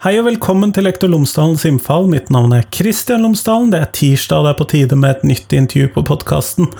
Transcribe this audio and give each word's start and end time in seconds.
Hei 0.00 0.14
og 0.16 0.30
velkommen 0.30 0.70
til 0.72 0.86
Lektor 0.86 1.10
Lomsdalens 1.12 1.66
innfall. 1.68 2.06
Mitt 2.08 2.30
navn 2.32 2.54
er 2.56 2.62
Kristian 2.72 3.20
Lomsdalen. 3.20 3.66
Det 3.68 3.82
er 3.84 3.90
tirsdag, 3.92 4.38
og 4.38 4.46
det 4.46 4.52
er 4.54 4.56
på 4.56 4.66
tide 4.72 4.96
med 4.96 5.10
et 5.18 5.26
nytt 5.28 5.52
intervju 5.52 5.90
på 5.92 6.04
podkasten. 6.08 6.70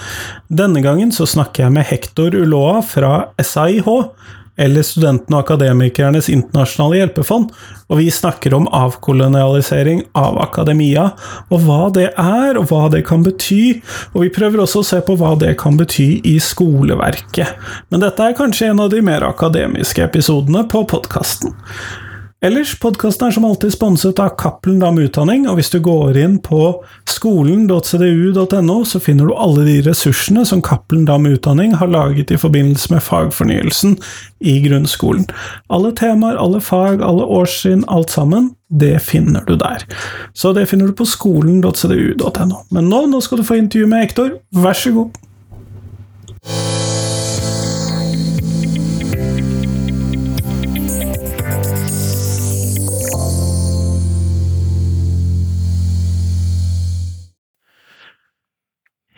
Denne 0.48 0.80
gangen 0.80 1.12
så 1.12 1.26
snakker 1.28 1.66
jeg 1.66 1.74
med 1.74 1.84
Hector 1.90 2.32
Uloa 2.32 2.80
fra 2.80 3.12
SAIH, 3.36 3.92
eller 4.64 4.88
Studentene 4.88 5.36
og 5.36 5.44
Akademikernes 5.44 6.32
internasjonale 6.32 7.02
hjelpefond, 7.02 7.52
og 7.92 8.00
vi 8.00 8.08
snakker 8.08 8.56
om 8.56 8.72
avkolonialisering 8.72 10.06
av 10.16 10.40
akademia, 10.40 11.10
og 11.52 11.68
hva 11.68 11.92
det 11.92 12.14
er, 12.16 12.56
og 12.56 12.72
hva 12.72 12.86
det 12.96 13.04
kan 13.12 13.20
bety, 13.28 13.82
og 14.14 14.22
vi 14.24 14.32
prøver 14.32 14.64
også 14.64 14.80
å 14.80 14.92
se 14.96 15.04
på 15.04 15.20
hva 15.20 15.36
det 15.44 15.58
kan 15.60 15.76
bety 15.76 16.22
i 16.24 16.38
skoleverket. 16.40 17.52
Men 17.92 18.08
dette 18.08 18.32
er 18.32 18.40
kanskje 18.40 18.72
en 18.72 18.86
av 18.88 18.94
de 18.96 19.04
mer 19.04 19.28
akademiske 19.28 20.08
episodene 20.08 20.64
på 20.72 20.88
podkasten. 20.88 21.60
Ellers, 22.40 22.70
podkasten 22.80 23.26
er 23.26 23.34
som 23.36 23.44
alltid 23.44 23.74
sponset 23.74 24.20
av 24.22 24.30
Cappelen 24.40 24.78
Dam 24.80 24.96
Utdanning, 24.96 25.42
og 25.44 25.58
hvis 25.58 25.68
du 25.74 25.76
går 25.84 26.16
inn 26.16 26.38
på 26.40 26.70
skolen.cdu.no, 27.04 28.76
så 28.88 29.00
finner 29.04 29.28
du 29.28 29.34
alle 29.36 29.66
de 29.66 29.74
ressursene 29.84 30.46
som 30.48 30.62
Cappelen 30.64 31.04
Dam 31.04 31.28
Utdanning 31.28 31.74
har 31.76 31.92
laget 31.92 32.32
i 32.32 32.40
forbindelse 32.40 32.94
med 32.94 33.04
fagfornyelsen 33.04 33.98
i 34.40 34.56
grunnskolen. 34.64 35.28
Alle 35.68 35.92
temaer, 36.00 36.40
alle 36.40 36.64
fag, 36.64 37.04
alle 37.04 37.28
årstrinn, 37.28 37.84
alt 37.92 38.16
sammen, 38.16 38.54
det 38.72 38.96
finner 39.04 39.44
du 39.44 39.58
der. 39.60 39.84
Så 40.32 40.54
det 40.56 40.70
finner 40.72 40.88
du 40.88 40.96
på 40.96 41.04
skolen.cdu.no. 41.04 42.64
Men 42.72 42.88
nå, 42.88 43.04
nå 43.12 43.20
skal 43.20 43.44
du 43.44 43.50
få 43.52 43.60
intervju 43.60 43.92
med 43.92 44.08
Ektor, 44.08 44.38
vær 44.64 44.80
så 44.80 44.96
god. 44.96 45.26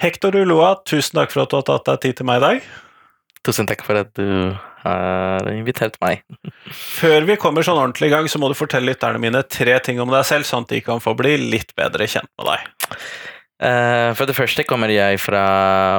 Hector 0.02 0.34
Uloa, 0.34 0.72
tusen 0.82 1.14
takk 1.20 1.30
for 1.30 1.44
at 1.44 1.52
du 1.52 1.60
har 1.60 1.66
tatt 1.68 1.86
deg 1.86 2.00
tid 2.02 2.16
til 2.18 2.26
meg 2.26 2.40
i 2.40 2.42
dag. 2.42 2.64
Tusen 3.46 3.68
takk 3.70 3.84
for 3.86 4.00
at 4.00 4.10
du 4.18 4.50
har 4.82 5.50
invitert 5.52 5.94
meg. 6.02 6.24
Før 6.98 7.22
vi 7.28 7.36
kommer 7.38 7.62
sånn 7.62 7.78
ordentlig 7.78 8.10
i 8.10 8.14
gang, 8.16 8.26
så 8.26 8.40
må 8.42 8.50
du 8.50 8.58
fortelle 8.58 8.90
lytterne 8.90 9.22
mine 9.22 9.44
tre 9.46 9.76
ting 9.86 10.02
om 10.02 10.10
deg 10.10 10.26
selv, 10.26 10.48
sånn 10.48 10.66
at 10.66 10.74
de 10.74 10.82
kan 10.82 11.02
få 11.02 11.14
bli 11.18 11.36
litt 11.54 11.70
bedre 11.78 12.10
kjent 12.10 12.30
med 12.34 12.50
deg. 12.50 12.66
Uh, 13.62 14.10
for 14.18 14.26
det 14.26 14.34
første 14.34 14.66
kommer 14.66 14.90
jeg 14.90 15.22
fra 15.22 15.44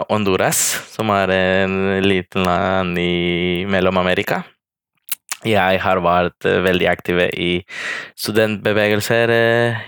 Honduras, 0.09 0.59
som 0.91 1.11
er 1.15 1.31
en 1.37 1.77
liten 2.03 2.43
land 2.43 2.99
i 2.99 3.63
Mellom-Amerika. 3.71 4.43
Jeg 5.47 5.79
har 5.83 6.03
vært 6.03 6.43
veldig 6.43 6.91
aktiv 6.91 7.23
i 7.31 7.53
studentbevegelser 8.19 9.31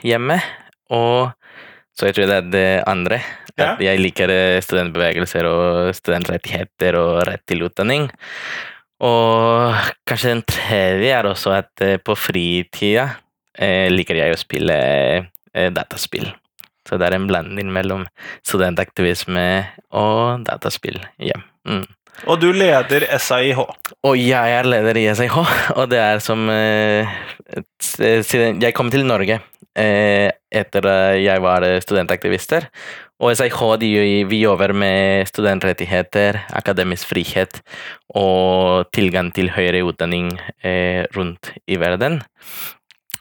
hjemme, 0.07 0.39
og 0.95 1.35
så 1.95 2.09
jeg 2.09 2.17
tror 2.17 2.31
det 2.31 2.39
er 2.39 2.47
det 2.51 2.69
andre. 2.91 3.21
Ja. 3.55 3.73
Jeg 3.79 4.01
liker 4.03 4.31
studentbevegelser 4.63 5.47
og 5.47 5.91
studentrettigheter 5.95 6.97
og 6.99 7.21
rett 7.29 7.45
til 7.47 7.63
utdanning. 7.67 8.09
Og 9.05 9.75
kanskje 10.07 10.33
den 10.33 10.43
tredje 10.47 11.13
er 11.15 11.29
også 11.29 11.53
at 11.57 11.85
på 12.03 12.15
fritida 12.19 13.09
eh, 13.59 13.87
liker 13.91 14.19
jeg 14.19 14.35
å 14.35 14.39
spille 14.39 14.77
eh, 15.55 15.69
dataspill. 15.73 16.29
Så 16.85 16.99
det 17.01 17.07
er 17.07 17.17
en 17.17 17.27
blanding 17.29 17.71
mellom 17.73 18.05
studentaktivisme 18.45 19.45
og 19.97 20.45
dataspill. 20.45 20.99
Ja. 21.17 21.39
Mm. 21.65 21.85
Og 22.29 22.39
du 22.39 22.51
leder 22.55 23.07
SIH. 23.19 23.59
Og 24.05 24.19
jeg 24.19 24.53
er 24.59 24.69
leder 24.69 24.99
i 25.01 25.07
SIH. 25.17 25.39
og 25.79 25.89
det 25.91 26.01
er 26.01 26.23
som 26.23 26.47
eh, 26.51 27.17
Siden 27.81 28.61
jeg 28.63 28.73
kom 28.75 28.89
til 28.93 29.05
Norge 29.05 29.39
eh, 29.77 30.29
etter 30.55 30.87
jeg 31.19 31.41
var 31.43 31.65
studentaktivister, 31.83 32.69
og 33.23 33.31
SIH 33.31 33.59
de, 33.79 33.89
vi 34.27 34.41
jobber 34.41 34.73
med 34.75 35.29
studentrettigheter, 35.29 36.41
akademisk 36.57 37.13
frihet 37.13 37.61
og 38.11 38.89
tilgang 38.95 39.31
til 39.35 39.53
høyere 39.55 39.85
utdanning 39.87 40.33
eh, 40.63 41.07
rundt 41.15 41.53
i 41.67 41.79
verden. 41.79 42.19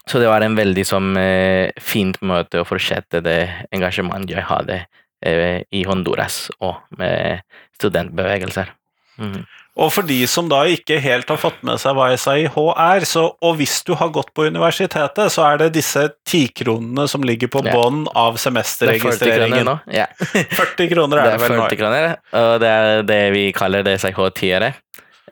Så 0.05 0.19
det 0.21 0.27
var 0.29 0.43
en 0.43 0.57
veldig 0.57 0.85
som, 0.85 1.15
eh, 1.17 1.71
fint 1.81 2.19
møte 2.21 2.61
å 2.61 2.67
fortsette 2.67 3.23
det 3.25 3.39
engasjementet 3.73 4.35
jeg 4.35 4.49
hadde 4.51 4.81
eh, 5.25 5.63
i 5.71 5.85
Honduras 5.87 6.49
og 6.59 6.83
med 6.99 7.41
studentbevegelser. 7.79 8.75
Mm. 9.17 9.45
Og 9.75 9.91
for 9.91 10.07
de 10.07 10.21
som 10.31 10.47
da 10.47 10.61
ikke 10.71 11.01
helt 11.03 11.27
har 11.31 11.37
fått 11.39 11.63
med 11.67 11.79
seg 11.81 11.95
hva 11.97 12.05
SAIH 12.15 12.55
er, 12.71 13.03
så, 13.07 13.25
og 13.43 13.57
hvis 13.59 13.83
du 13.87 13.93
har 13.99 14.09
gått 14.15 14.31
på 14.35 14.45
universitetet, 14.47 15.31
så 15.33 15.41
er 15.49 15.55
det 15.65 15.73
disse 15.75 16.03
tikronene 16.27 17.07
som 17.11 17.23
ligger 17.27 17.49
på 17.51 17.59
bånn 17.65 18.07
av 18.15 18.37
semesterregistreringen. 18.39 19.19
Det 19.19 19.19
er 19.35 19.35
40 19.35 19.51
kroner 19.51 19.67
nå. 19.67 19.75
Ja. 19.91 20.07
40 20.63 20.87
kroner 20.93 21.15
er 21.19 21.23
det, 21.27 21.35
er 21.35 21.39
40 21.59 21.79
kroner, 21.81 22.03
og 22.39 22.53
det 22.63 22.71
er 22.71 23.03
det 23.11 23.23
vi 23.35 23.43
kaller 23.55 23.83
det 23.87 23.99
SAIH-tiere. 24.03 24.69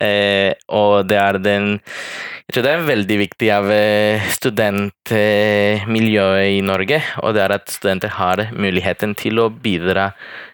Eh, 0.02 0.50
og 0.74 1.06
det 1.06 1.20
er 1.22 1.38
den 1.38 1.78
Jeg 1.78 2.56
tror 2.56 2.64
det 2.66 2.72
er 2.74 2.88
veldig 2.88 3.18
viktig 3.22 3.50
av 3.54 3.70
eh, 3.72 4.26
studentmiljøet 4.36 6.48
i 6.58 6.62
Norge, 6.66 6.98
og 7.24 7.34
det 7.38 7.44
er 7.46 7.52
at 7.56 7.70
studenter 7.72 8.10
har 8.18 8.38
muligheten 8.52 9.16
til 9.16 9.40
å 9.40 9.50
bidra 9.54 10.12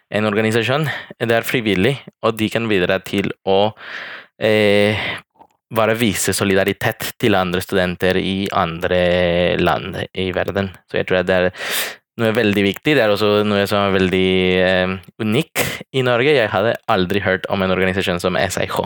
en 0.10 0.28
organisasjon. 0.30 0.88
Det 1.20 1.36
er 1.36 1.48
frivillig, 1.48 1.96
og 2.26 2.38
de 2.40 2.50
kan 2.52 2.68
bidra 2.70 3.00
til 3.06 3.32
å 3.46 3.60
eh, 4.42 4.98
bare 5.70 5.96
vise 6.00 6.34
solidaritet 6.34 7.14
til 7.22 7.38
andre 7.38 7.62
studenter 7.62 8.18
i 8.18 8.50
andre 8.56 9.02
land 9.62 10.00
i 10.18 10.30
verden. 10.36 10.72
Så 10.90 11.00
jeg 11.00 11.10
tror 11.10 11.26
det 11.28 11.36
er 11.36 11.50
noe 12.20 12.36
veldig 12.36 12.64
viktig. 12.66 12.96
Det 12.98 13.04
er 13.04 13.14
også 13.14 13.44
noe 13.48 13.66
som 13.70 13.86
er 13.86 13.98
veldig 13.98 14.32
eh, 14.64 14.96
unik 15.22 15.66
i 15.96 16.04
Norge. 16.06 16.36
Jeg 16.36 16.54
hadde 16.54 16.78
aldri 16.92 17.22
hørt 17.24 17.48
om 17.54 17.64
en 17.64 17.76
organisasjon 17.76 18.22
som 18.24 18.38
SIH 18.40 18.80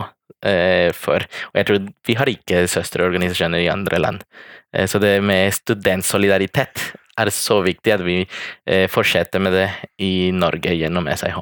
eh, 0.46 0.90
før. 0.94 1.26
Og 1.52 1.60
jeg 1.60 1.70
tror 1.70 1.88
vi 2.06 2.18
har 2.20 2.30
ikke 2.30 2.66
søsterorganisasjoner 2.70 3.64
i 3.64 3.72
andre 3.72 4.02
land. 4.02 4.26
Eh, 4.74 4.86
så 4.90 5.00
det 5.02 5.16
med 5.24 5.54
studentsolidaritet 5.56 6.90
er 7.18 7.30
det 7.30 7.36
så 7.36 7.60
viktig 7.64 7.94
at 7.94 8.04
vi 8.04 8.20
eh, 8.22 8.86
fortsetter 8.90 9.42
med 9.42 9.56
det 9.56 9.68
i 10.02 10.30
Norge 10.34 10.74
gjennom 10.74 11.08
SIH. 11.10 11.40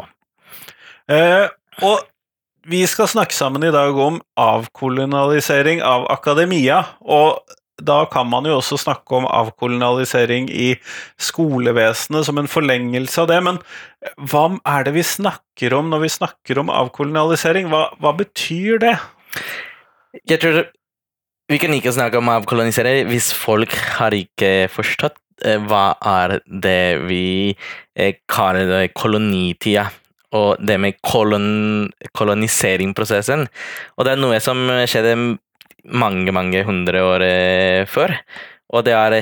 Eh, 1.12 1.46
og 1.82 2.04
vi 2.68 2.84
skal 2.86 3.10
snakke 3.10 3.34
sammen 3.34 3.64
i 3.66 3.72
dag 3.74 3.96
om 3.98 4.20
avkolonialisering 4.38 5.82
av 5.82 6.06
akademia. 6.12 6.84
og 7.00 7.42
da 7.82 8.04
kan 8.06 8.28
man 8.30 8.46
jo 8.46 8.58
også 8.58 8.76
snakke 8.78 9.16
om 9.16 9.26
avkolonialisering 9.26 10.48
i 10.50 10.74
skolevesenet 11.18 12.28
som 12.28 12.38
en 12.38 12.50
forlengelse 12.50 13.24
av 13.24 13.30
det. 13.30 13.40
Men 13.42 13.58
hva 14.30 14.44
er 14.68 14.86
det 14.86 14.94
vi 14.94 15.02
snakker 15.06 15.74
om 15.74 15.90
når 15.90 16.04
vi 16.04 16.12
snakker 16.18 16.60
om 16.62 16.70
avkolonialisering? 16.70 17.72
Hva, 17.72 17.88
hva 17.98 18.14
betyr 18.18 18.78
det? 18.84 18.94
Jeg 20.28 20.42
tror 20.44 20.62
vi 21.50 21.58
kan 21.60 21.74
ikke 21.74 21.92
snakke 21.92 22.20
om 22.20 22.30
avkolonisering 22.32 23.08
hvis 23.10 23.32
folk 23.34 23.74
har 23.98 24.14
ikke 24.16 24.70
forstått 24.72 25.18
hva 25.42 25.92
er 26.00 26.38
det 26.46 27.02
vi 27.08 27.24
eh, 27.96 28.18
kaller 28.30 28.88
kolonitida? 28.94 29.88
Og 30.32 30.56
det 30.64 30.78
med 30.80 30.96
kolon, 31.04 31.90
koloniseringsprosessen. 32.16 33.44
Og 33.98 34.06
det 34.06 34.14
er 34.14 34.22
noe 34.22 34.38
som 34.40 34.64
skjedde 34.88 35.16
mange, 35.92 36.32
mange 36.32 36.62
hundre 36.64 37.02
år 37.04 37.24
eh, 37.26 37.82
før. 37.90 38.14
Og 38.72 38.86
det 38.86 38.94
er 38.96 39.18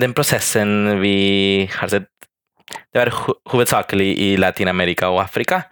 den 0.00 0.16
prosessen 0.16 1.00
vi 1.00 1.68
har 1.78 1.92
sett 1.92 2.10
det 2.70 3.00
var 3.00 3.10
hovedsakelig 3.50 4.12
i 4.22 4.28
Latin-Amerika 4.38 5.08
og 5.10 5.24
Afrika, 5.24 5.64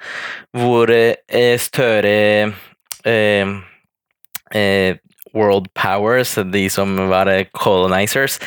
hvor 0.59 0.91
større 1.63 2.15
eh, 3.07 3.53
eh, 4.55 4.97
world 5.35 5.69
powers, 5.75 6.35
de 6.53 6.69
som 6.71 6.97
var 7.11 7.31
colonizers, 7.53 8.39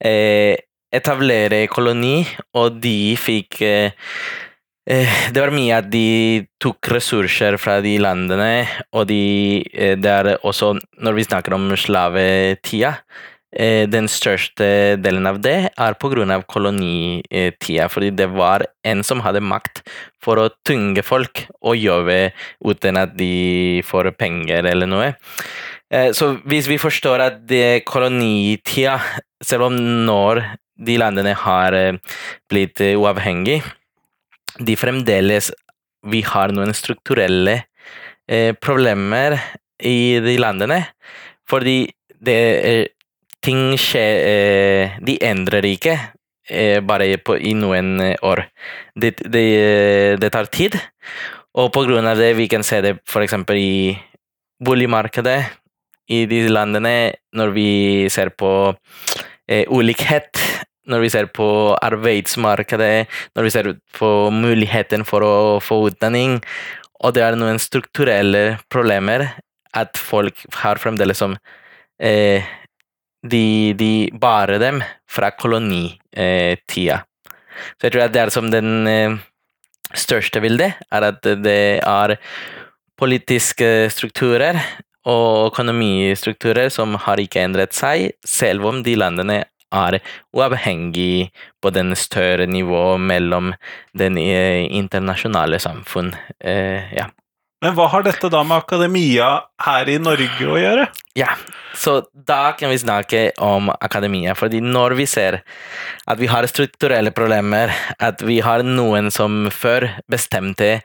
eh, 0.00 0.56
etablere 0.94 1.66
koloni, 1.70 2.22
og 2.56 2.80
de 2.82 3.14
fikk 3.20 3.60
eh, 3.64 3.96
eh, 4.88 5.16
Det 5.32 5.42
var 5.42 5.54
mye 5.54 5.80
at 5.82 5.88
de 5.92 6.44
tok 6.62 6.92
ressurser 6.96 7.58
fra 7.60 7.78
de 7.84 7.96
landene, 8.00 8.66
og 8.92 9.08
de, 9.10 9.64
eh, 9.72 9.96
det 10.00 10.12
er 10.12 10.36
også 10.38 10.76
Når 11.04 11.18
vi 11.18 11.26
snakker 11.28 11.56
om 11.56 11.72
slavetida 11.76 12.98
den 13.48 14.04
største 14.12 14.98
delen 15.00 15.24
av 15.24 15.38
det 15.40 15.70
er 15.72 15.94
pga. 15.96 16.36
kolonitida, 16.44 17.88
fordi 17.88 18.10
det 18.10 18.26
var 18.28 18.66
en 18.84 19.02
som 19.02 19.22
hadde 19.24 19.40
makt 19.40 19.80
for 20.20 20.36
å 20.36 20.50
tynge 20.68 21.00
folk 21.02 21.46
og 21.62 21.74
jobbe 21.74 22.34
uten 22.60 22.98
at 22.98 23.16
de 23.16 23.80
får 23.88 24.12
penger 24.18 24.68
eller 24.68 24.86
noe. 24.86 25.14
Så 26.12 26.36
hvis 26.44 26.68
vi 26.68 26.76
forstår 26.76 27.24
at 27.24 27.48
det 27.48 27.86
kolonitida, 27.86 29.00
selv 29.42 29.70
om 29.70 29.80
når 30.04 30.44
de 30.78 30.98
landene 31.00 31.34
har 31.34 31.76
eh, 31.76 31.96
blitt 32.50 32.80
eh, 32.84 32.96
uavhengige, 32.98 33.62
de 34.58 34.74
fremdeles 34.78 35.52
Vi 36.08 36.20
har 36.22 36.52
noen 36.54 36.70
strukturelle 36.74 37.56
eh, 38.30 38.54
problemer 38.54 39.34
i 39.82 40.18
de 40.22 40.36
landene, 40.38 40.78
fordi 41.50 41.90
det 42.22 42.38
ting 43.44 43.74
skjer 43.78 44.22
eh, 44.28 44.98
De 45.04 45.16
endrer 45.24 45.66
ikke 45.68 45.96
eh, 46.48 46.80
bare 46.84 47.10
på, 47.22 47.36
i 47.38 47.54
noen 47.58 47.98
eh, 48.02 48.16
år. 48.26 48.44
Det, 48.94 49.16
det, 49.24 49.46
det, 50.20 50.30
tar 50.34 50.50
tid, 50.52 50.78
og 51.58 51.72
på 51.74 51.84
grunn 51.88 52.08
av 52.08 52.18
det 52.18 52.34
vi 52.38 52.48
kan 52.50 52.66
se 52.66 52.80
det 52.84 52.98
f.eks. 53.06 53.36
i 53.54 53.96
boligmarkedet 54.64 55.40
i 56.10 56.24
disse 56.28 56.50
landene, 56.50 57.12
når 57.36 57.52
vi 57.54 57.70
ser 58.12 58.32
på 58.34 58.52
eh, 58.72 59.37
ulikhet, 59.48 60.40
når 60.88 61.04
vi 61.04 61.10
ser 61.12 61.28
på 61.32 61.48
arbeidsmarkedet, 61.84 63.08
når 63.36 63.46
vi 63.46 63.52
ser 63.52 63.70
på 63.98 64.10
muligheten 64.32 65.04
for 65.08 65.24
å 65.24 65.34
få 65.64 65.82
utdanning, 65.90 66.38
og 67.04 67.14
det 67.14 67.24
er 67.24 67.38
noen 67.38 67.60
strukturelle 67.62 68.58
problemer 68.72 69.28
at 69.76 70.00
folk 70.00 70.40
har 70.62 70.80
fremdeles 70.80 71.20
som 71.20 71.36
eh, 72.02 72.46
de, 73.22 73.74
de 73.78 73.92
barer 74.18 74.60
dem 74.62 74.82
fra 75.10 75.30
kolonitida. 75.36 77.02
Så 77.76 77.88
jeg 77.88 77.94
tror 77.94 78.04
at 78.06 78.14
det 78.14 78.22
er 78.22 78.32
som 78.34 78.50
den 78.50 78.88
eh, 78.90 79.18
største 79.94 80.42
bildet, 80.42 80.80
er 80.90 81.08
at 81.12 81.22
det 81.42 81.60
er 81.84 82.16
politiske 82.98 83.88
strukturer 83.94 84.58
og 85.08 85.52
økonomistrukturer 85.52 86.72
som 86.72 86.98
har 87.06 87.20
ikke 87.22 87.44
endret 87.46 87.76
seg, 87.76 88.12
selv 88.26 88.68
om 88.68 88.82
de 88.84 88.96
landene 89.00 89.44
er 89.74 89.98
uavhengig 90.32 91.28
på 91.60 91.72
den 91.74 91.94
større 91.96 92.46
nivået 92.48 93.00
mellom 93.00 93.52
den 93.96 94.18
internasjonale 94.18 95.60
samfunn. 95.60 96.14
Eh, 96.40 96.92
ja. 96.96 97.08
Men 97.64 97.74
hva 97.74 97.88
har 97.90 98.04
dette 98.06 98.30
da 98.30 98.44
med 98.46 98.60
akademia 98.60 99.28
her 99.64 99.88
i 99.90 99.98
Norge 99.98 100.46
å 100.46 100.58
gjøre? 100.60 100.84
Ja, 101.18 101.32
så 101.74 101.98
da 102.12 102.52
kan 102.58 102.70
vi 102.70 102.78
snakke 102.78 103.22
om 103.42 103.72
akademia, 103.74 104.36
fordi 104.38 104.60
når 104.62 104.94
vi 105.00 105.08
ser 105.10 105.40
at 106.06 106.20
vi 106.22 106.30
har 106.30 106.46
strukturelle 106.46 107.10
problemer, 107.14 107.74
at 107.98 108.22
vi 108.22 108.38
har 108.46 108.62
noen 108.62 109.10
som 109.14 109.48
før 109.50 109.88
bestemte 110.10 110.78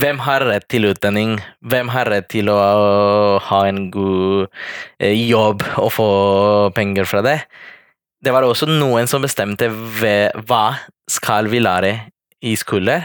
hvem 0.00 0.20
har 0.24 0.44
rett 0.48 0.66
til 0.70 0.88
utdanning, 0.90 1.36
hvem 1.60 1.90
har 1.92 2.08
rett 2.10 2.28
til 2.32 2.48
å 2.52 2.58
ha 3.44 3.60
en 3.68 3.88
god 3.92 4.48
eh, 5.00 5.16
jobb 5.28 5.64
og 5.80 5.90
få 5.94 6.10
penger 6.76 7.08
fra 7.08 7.22
det, 7.26 7.36
det 8.20 8.32
var 8.34 8.44
også 8.44 8.68
noen 8.68 9.08
som 9.08 9.24
bestemte 9.24 9.70
hva 9.70 10.64
skal 11.10 11.48
vi 11.52 11.62
lære 11.62 11.94
i 12.44 12.54
skole, 12.56 12.98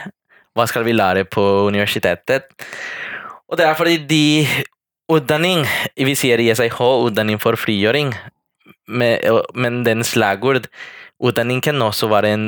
hva 0.56 0.66
skal 0.68 0.86
vi 0.88 0.96
lære 0.96 1.26
på 1.32 1.44
universitetet. 1.70 2.52
Og 3.48 3.60
det 3.60 3.68
er 3.68 3.78
fordi 3.80 3.98
de 4.10 4.26
utdanning, 5.12 5.64
vi 5.96 6.16
sier 6.18 6.42
i 6.42 6.52
SIH 6.52 6.80
utdanning 7.08 7.40
for 7.42 7.60
frigjøring, 7.60 8.14
men 8.88 9.82
den 9.88 10.04
slagord 10.08 10.68
utdanning 11.24 11.62
kan 11.64 11.80
også 11.82 12.10
være 12.12 12.36
en 12.36 12.48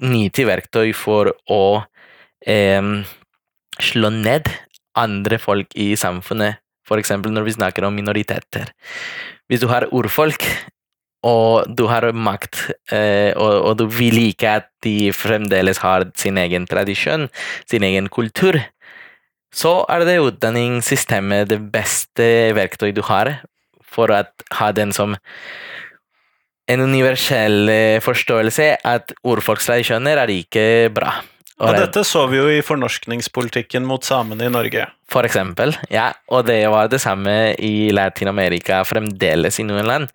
nyttig 0.00 0.46
verktøy 0.48 0.92
for 0.96 1.34
å 1.52 1.62
eh, 2.48 3.04
slå 3.84 4.10
ned 4.14 4.48
andre 4.98 5.38
folk 5.38 5.72
i 5.78 5.92
samfunnet, 5.98 6.60
f.eks. 6.86 7.14
når 7.22 7.46
vi 7.46 7.56
snakker 7.56 7.86
om 7.86 7.94
minoriteter. 7.94 8.72
Hvis 9.50 9.62
du 9.62 9.68
har 9.70 9.88
urfolk, 9.94 10.44
og 11.26 11.68
du 11.76 11.84
har 11.90 12.06
makt, 12.16 12.70
eh, 12.92 13.36
og, 13.36 13.76
du 13.76 13.84
vil 13.92 14.16
ikke 14.30 14.54
at 14.62 14.70
de 14.84 15.12
fremdeles 15.12 15.82
har 15.84 16.06
sin 16.16 16.38
egen 16.40 16.66
tradisjon, 16.66 17.28
sin 17.68 17.84
egen 17.84 18.08
kultur, 18.08 18.56
så 19.52 19.80
er 19.90 20.06
det 20.06 20.20
utdanningssystemet 20.22 21.50
det 21.50 21.58
beste 21.72 22.54
verktøyet 22.56 22.96
du 22.96 23.02
har 23.04 23.34
for 23.82 24.12
å 24.14 24.22
ha 24.56 24.70
den 24.72 24.94
som 24.96 25.16
en 26.70 26.84
universell 26.86 27.68
eh, 27.68 27.98
forståelse 28.00 28.70
at 28.86 29.12
urfolkstradisjoner 29.26 30.22
er 30.22 30.32
ikke 30.32 30.64
bra. 30.94 31.18
Og, 31.60 31.68
og 31.68 31.76
dette 31.76 32.02
så 32.08 32.24
vi 32.30 32.38
jo 32.38 32.46
i 32.48 32.62
fornorskningspolitikken 32.64 33.84
mot 33.84 34.04
samene 34.06 34.48
i 34.48 34.52
Norge. 34.52 34.86
For 35.12 35.26
eksempel, 35.28 35.74
ja. 35.92 36.08
Og 36.32 36.46
det 36.48 36.62
var 36.72 36.88
det 36.88 37.02
samme 37.04 37.52
i 37.60 37.90
Latin-Amerika 37.92 38.80
fremdeles 38.88 39.60
i 39.60 39.66
noen 39.68 39.88
land. 39.88 40.08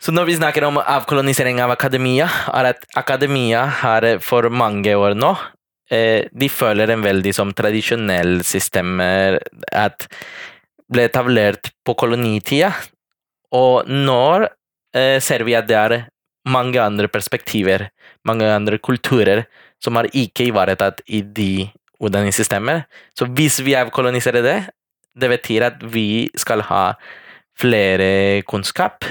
Så 0.00 0.14
når 0.14 0.28
vi 0.28 0.38
snakker 0.38 0.64
om 0.64 0.78
avkolonisering 0.80 1.60
av 1.60 1.74
akademia, 1.74 2.28
er 2.54 2.70
at 2.70 2.86
akademia 2.96 3.66
har 3.82 4.06
for 4.24 4.48
mange 4.48 4.94
år 4.94 5.16
nå 5.18 5.32
eh, 5.90 6.28
De 6.30 6.48
føler 6.48 6.94
en 6.94 7.02
veldig 7.02 7.32
som 7.34 7.50
tradisjonell 7.52 8.38
system 8.46 9.02
at 9.02 10.06
ble 10.88 11.08
etablert 11.10 11.74
på 11.84 11.96
kolonitida. 11.98 12.72
Og 13.52 13.88
nå 13.90 14.22
eh, 14.96 15.18
ser 15.20 15.44
vi 15.44 15.56
at 15.58 15.68
det 15.68 15.76
er 15.76 15.96
mange 16.48 16.80
andre 16.80 17.08
perspektiver, 17.12 17.88
mange 18.24 18.46
andre 18.48 18.78
kulturer, 18.80 19.44
som 19.84 19.98
er 19.98 20.10
ikke 20.12 20.48
ivaretatt 20.50 21.02
i 21.06 21.22
de 21.22 21.68
utdanningssystemer. 21.98 22.84
Så 23.18 23.28
hvis 23.34 23.60
vi 23.66 23.76
avkoloniserer 23.78 24.44
det, 24.44 24.58
det 25.18 25.30
betyr 25.32 25.66
at 25.70 25.80
vi 25.92 26.28
skal 26.38 26.62
ha 26.68 26.92
flere 27.58 28.42
kunnskap 28.46 29.04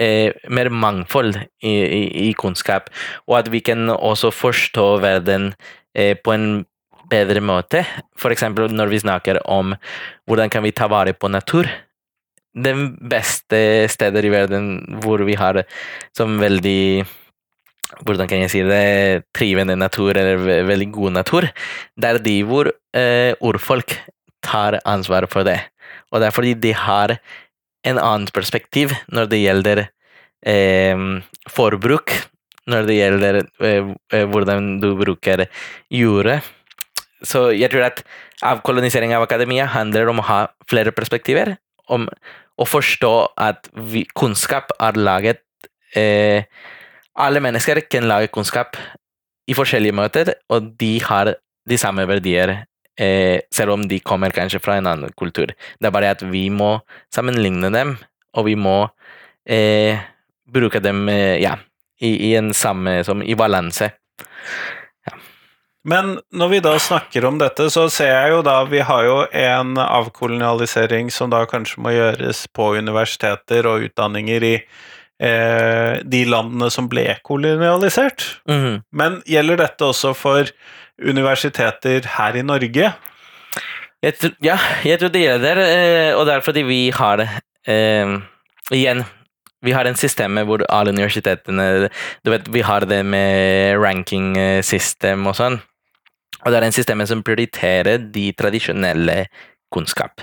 eh, 0.00 0.32
mer 0.48 0.70
mangfold 0.72 1.36
i, 1.36 1.74
i, 1.74 2.02
i, 2.28 2.32
kunnskap, 2.38 2.88
og 3.28 3.38
at 3.42 3.52
vi 3.52 3.60
kan 3.64 3.90
også 3.92 4.32
forstå 4.32 4.86
verden 5.04 5.52
eh, 5.94 6.16
på 6.16 6.34
en 6.34 6.64
bedre 7.10 7.42
måte. 7.44 7.84
F.eks. 8.16 8.48
når 8.70 8.92
vi 8.92 9.02
snakker 9.02 9.42
om 9.50 9.74
hvordan 10.30 10.52
kan 10.52 10.64
vi 10.64 10.72
ta 10.72 10.88
vare 10.90 11.12
på 11.12 11.28
natur. 11.28 11.68
Den 12.50 12.96
beste 13.10 13.88
stedet 13.92 14.24
i 14.26 14.32
verden 14.32 14.98
hvor 15.02 15.22
vi 15.26 15.36
har 15.38 15.62
som 16.16 16.40
veldig 16.42 17.04
hvordan 18.04 18.30
kan 18.30 18.42
jeg 18.44 18.52
si 18.52 18.62
det, 18.66 19.26
trivende 19.36 19.76
natur, 19.78 20.14
eller 20.14 20.64
veldig 20.68 20.88
god 20.94 21.16
natur, 21.18 21.48
det 21.96 22.10
er 22.10 22.20
de 22.24 22.36
hvor 22.46 22.70
eh, 22.96 23.32
ordfolk 23.40 23.96
tar 24.44 24.78
ansvar 24.88 25.26
for 25.30 25.46
det. 25.46 25.58
Og 26.10 26.20
det 26.20 26.28
er 26.28 26.34
fordi 26.34 26.54
de 26.58 26.74
har 26.76 27.16
en 27.86 27.98
annet 28.00 28.32
perspektiv 28.36 28.92
når 29.12 29.30
det 29.30 29.42
gjelder 29.42 29.82
eh, 30.46 31.04
forbruk, 31.50 32.14
når 32.70 32.88
det 32.88 32.98
gjelder 32.98 33.40
eh, 33.42 33.92
eh, 34.14 34.26
hvordan 34.28 34.72
du 34.82 34.92
bruker 34.98 35.46
jordet. 35.92 36.40
Så 37.26 37.50
jeg 37.52 37.72
tror 37.72 37.88
at 37.90 38.04
avkolonisering 38.46 39.12
av 39.12 39.26
akademia 39.26 39.66
handler 39.68 40.08
om 40.08 40.22
å 40.22 40.28
ha 40.28 40.40
flere 40.70 40.94
perspektiver, 40.96 41.56
om 41.90 42.06
å 42.60 42.66
forstå 42.68 43.14
at 43.40 43.68
vi, 43.92 44.04
kunnskap 44.16 44.72
er 44.80 44.98
laget 45.00 45.42
eh, 45.96 46.44
Alle 47.20 47.42
mennesker 47.44 47.82
kan 47.90 48.08
lage 48.08 48.30
kunnskap 48.32 48.78
i 49.50 49.56
forskjellige 49.56 49.96
møter, 49.96 50.34
og 50.48 50.72
de 50.80 50.94
har 51.04 51.34
de 51.68 51.78
samme 51.78 52.06
verdier 52.08 52.52
eh, 53.00 53.40
selv 53.52 53.74
om 53.74 53.86
de 53.88 54.00
kommer 54.00 54.32
kanskje 54.34 54.60
fra 54.62 54.78
en 54.78 54.88
annen 54.90 55.12
kultur. 55.18 55.52
Det 55.52 55.88
er 55.88 55.94
bare 55.94 56.14
at 56.14 56.24
vi 56.26 56.48
må 56.52 56.78
sammenligne 57.14 57.72
dem, 57.74 57.96
og 58.36 58.46
vi 58.48 58.56
må 58.56 58.78
eh, 59.48 60.00
bruke 60.50 60.82
dem 60.82 61.08
eh, 61.12 61.40
ja, 61.42 61.56
i, 62.00 62.14
i, 62.30 62.34
en 62.38 62.52
samme 62.56 63.00
som 63.06 63.22
i 63.22 63.36
balanse. 63.38 63.90
Ja. 65.08 65.16
Men 65.90 66.18
når 66.36 66.54
vi 66.54 66.62
da 66.64 66.76
snakker 66.80 67.26
om 67.28 67.40
dette, 67.40 67.70
så 67.72 67.88
ser 67.92 68.12
jeg 68.12 68.32
jo 68.34 68.40
da 68.44 68.58
Vi 68.68 68.82
har 68.84 69.04
jo 69.06 69.18
en 69.32 69.78
avkolonialisering 69.80 71.10
som 71.12 71.32
da 71.32 71.44
kanskje 71.48 71.84
må 71.84 71.94
gjøres 71.96 72.46
på 72.52 72.74
universiteter 72.80 73.68
og 73.70 73.88
utdanninger 73.88 74.48
i 74.54 74.56
eh, 75.20 76.00
de 76.04 76.24
landene 76.24 76.70
som 76.72 76.88
ble 76.88 77.18
kolonialisert. 77.24 78.40
Mm 78.48 78.60
-hmm. 78.64 78.82
Men 78.92 79.22
gjelder 79.26 79.56
dette 79.56 79.84
også 79.84 80.14
for 80.14 80.44
universiteter 80.98 82.06
her 82.16 82.36
i 82.36 82.42
Norge? 82.42 82.92
Jeg 84.02 84.14
ja, 84.42 84.58
jeg 84.84 84.98
tror 84.98 85.08
det 85.08 85.20
gjelder, 85.20 85.54
der, 85.54 86.14
og 86.14 86.26
det 86.26 86.34
er 86.34 86.40
fordi 86.40 86.62
vi 86.62 86.90
har 86.90 87.20
eh, 87.66 88.20
Igjen, 88.72 89.04
vi 89.62 89.72
har 89.72 89.84
en 89.84 89.96
system 89.96 90.38
hvor 90.46 90.62
alle 90.68 90.90
universitetene 90.90 91.88
Du 92.24 92.30
vet, 92.30 92.48
vi 92.52 92.60
har 92.60 92.80
det 92.80 93.04
med 93.04 93.76
ranking-system 93.76 95.26
og 95.26 95.36
sånn. 95.36 95.60
Og 96.44 96.52
det 96.52 96.60
er 96.60 96.66
en 96.66 96.72
system 96.72 97.06
som 97.06 97.22
prioriterer 97.22 97.98
de 97.98 98.32
tradisjonelle 98.32 99.26
kunnskap. 99.72 100.22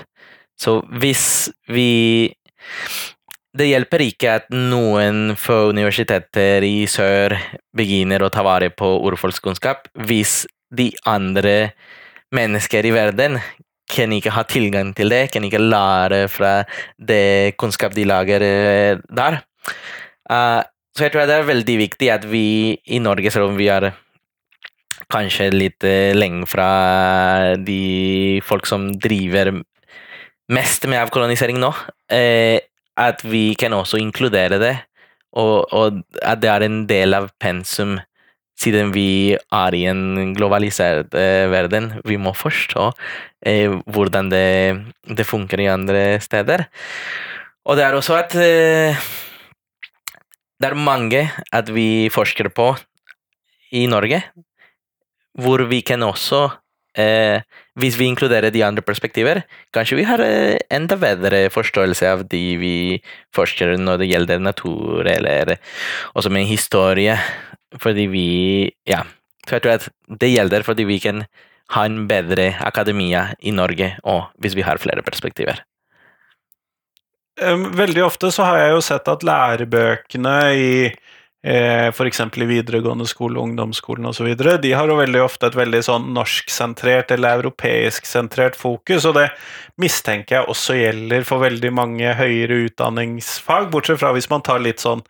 Så 0.58 0.80
hvis 0.98 1.50
vi 1.70 2.34
Det 3.58 3.66
hjelper 3.66 4.04
ikke 4.04 4.34
at 4.38 4.52
noen 4.54 5.32
få 5.38 5.72
universiteter 5.72 6.62
i 6.62 6.84
sør 6.90 7.34
begynner 7.74 8.22
å 8.22 8.30
ta 8.30 8.44
vare 8.46 8.68
på 8.70 8.86
urfolkskunnskap, 9.08 9.88
hvis 10.06 10.44
de 10.70 10.92
andre 11.08 11.72
mennesker 12.34 12.86
i 12.86 12.92
verden 12.94 13.38
kan 13.88 14.12
ikke 14.12 14.34
ha 14.36 14.44
tilgang 14.46 14.92
til 14.94 15.10
det, 15.10 15.30
kan 15.32 15.46
ikke 15.48 15.62
lære 15.62 16.26
fra 16.30 16.52
det 17.00 17.56
kunnskap 17.58 17.96
de 17.96 18.04
lager 18.06 18.44
eh, 18.44 19.00
der. 19.08 19.40
Uh, 20.28 20.60
så 20.92 21.06
jeg 21.06 21.14
tror 21.14 21.26
det 21.26 21.38
er 21.38 21.48
veldig 21.48 21.78
viktig 21.80 22.12
at 22.12 22.26
vi 22.28 22.76
i 22.84 23.00
Norge, 23.00 23.32
selv 23.32 23.48
om 23.48 23.58
vi 23.58 23.70
er 23.72 23.90
kanskje 25.08 25.48
litt 25.54 25.88
uh, 25.88 26.12
lenge 26.14 26.46
fra 26.50 26.68
de 27.56 28.38
folk 28.44 28.68
som 28.68 28.90
driver 29.00 29.54
mest 30.52 30.84
med 30.88 31.00
avkolonisering 31.00 31.58
nå, 31.60 31.72
uh, 31.72 32.58
at 32.98 33.22
vi 33.22 33.52
kan 33.58 33.76
også 33.76 34.00
inkludere 34.02 34.58
det 34.58 34.74
og, 35.36 35.68
og 35.72 36.00
at 36.22 36.40
det 36.42 36.50
er 36.50 36.64
en 36.64 36.82
del 36.88 37.16
av 37.16 37.30
pensum 37.40 37.98
siden 38.58 38.90
vi 38.94 39.36
er 39.36 39.76
i 39.76 39.84
en 39.86 40.32
globalisert 40.34 41.14
eh, 41.14 41.46
verden. 41.50 41.92
Vi 42.08 42.16
må 42.18 42.32
forstå 42.34 42.88
eh, 43.46 43.76
hvordan 43.86 44.32
det, 44.32 44.48
det 45.06 45.26
funker 45.28 45.62
i 45.62 45.70
andre 45.70 46.18
steder. 46.24 46.66
Og 47.68 47.78
det 47.78 47.86
er 47.86 47.94
også 47.94 48.18
at 48.18 48.34
eh, 48.42 48.98
det 50.58 50.72
er 50.72 50.74
mange 50.74 51.28
at 51.54 51.70
vi 51.70 52.08
forsker 52.10 52.50
på 52.50 52.72
i 53.78 53.84
Norge, 53.86 54.24
hvor 55.38 55.62
vi 55.70 55.82
kan 55.86 56.02
også 56.02 56.48
eh, 56.98 57.40
Hvis 57.78 57.98
vi 57.98 58.08
inkluderer 58.10 58.50
de 58.50 58.64
andre 58.66 58.82
perspektiver, 58.82 59.42
kanskje 59.72 59.98
vi 60.00 60.06
har 60.08 60.22
eh, 60.24 60.58
enda 60.70 60.96
bedre 60.98 61.46
forståelse 61.54 62.08
av 62.10 62.24
de 62.28 62.42
vi 62.58 62.76
forsker 63.34 63.76
når 63.78 64.02
det 64.02 64.10
gjelder 64.10 64.42
natur, 64.42 65.06
eller 65.06 65.56
også 66.14 66.32
med 66.34 66.50
historie. 66.50 67.18
Fordi 67.78 68.08
vi 68.10 68.28
Ja. 68.86 69.04
Så 69.48 69.56
jeg 69.56 69.62
tror 69.62 69.78
at 69.78 69.88
det 70.20 70.28
gjelder 70.28 70.62
fordi 70.62 70.84
vi 70.84 70.98
kan 71.00 71.24
ha 71.72 71.84
en 71.84 72.06
bedre 72.08 72.50
akademia 72.60 73.34
i 73.40 73.50
Norge 73.50 73.94
òg, 74.04 74.28
hvis 74.40 74.56
vi 74.56 74.64
har 74.64 74.80
flere 74.80 75.02
perspektiver. 75.02 75.62
Veldig 77.38 78.02
ofte 78.02 78.32
så 78.34 78.48
har 78.48 78.58
jeg 78.58 78.70
jo 78.74 78.80
sett 78.82 79.08
at 79.08 79.22
lærebøkene 79.22 80.36
i 80.58 80.72
f.eks. 81.44 82.20
i 82.20 82.46
videregående 82.50 83.06
skole, 83.06 83.38
ungdomsskolen 83.38 84.06
osv., 84.10 84.26
de 84.62 84.72
har 84.74 84.88
jo 84.90 84.96
veldig 84.98 85.20
ofte 85.22 85.46
et 85.46 85.54
veldig 85.54 85.82
sånn 85.86 86.08
norsksentrert 86.16 87.12
eller 87.14 87.38
europeisksentrert 87.38 88.56
fokus, 88.58 89.06
og 89.06 89.14
det 89.20 89.28
mistenker 89.78 90.40
jeg 90.40 90.48
også 90.50 90.74
gjelder 90.80 91.22
for 91.28 91.38
veldig 91.44 91.70
mange 91.72 92.10
høyere 92.18 92.64
utdanningsfag, 92.66 93.70
bortsett 93.70 94.00
fra 94.02 94.10
hvis 94.16 94.30
man 94.32 94.42
tar 94.42 94.58
litt 94.64 94.82
sånn 94.82 95.04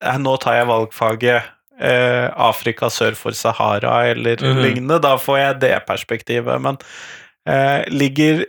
eh, 0.00 0.18
Nå 0.20 0.36
tar 0.44 0.60
jeg 0.60 0.68
valgfaget 0.68 1.42
eh, 1.80 2.28
Afrika 2.36 2.90
sør 2.92 3.16
for 3.18 3.32
Sahara 3.32 4.06
eller 4.12 4.36
Mhm. 4.44 4.60
lignende, 4.62 5.00
da 5.00 5.16
får 5.18 5.38
jeg 5.38 5.60
det 5.60 5.74
perspektivet, 5.88 6.60
men 6.60 6.76
eh, 7.48 7.82
ligger 7.88 8.44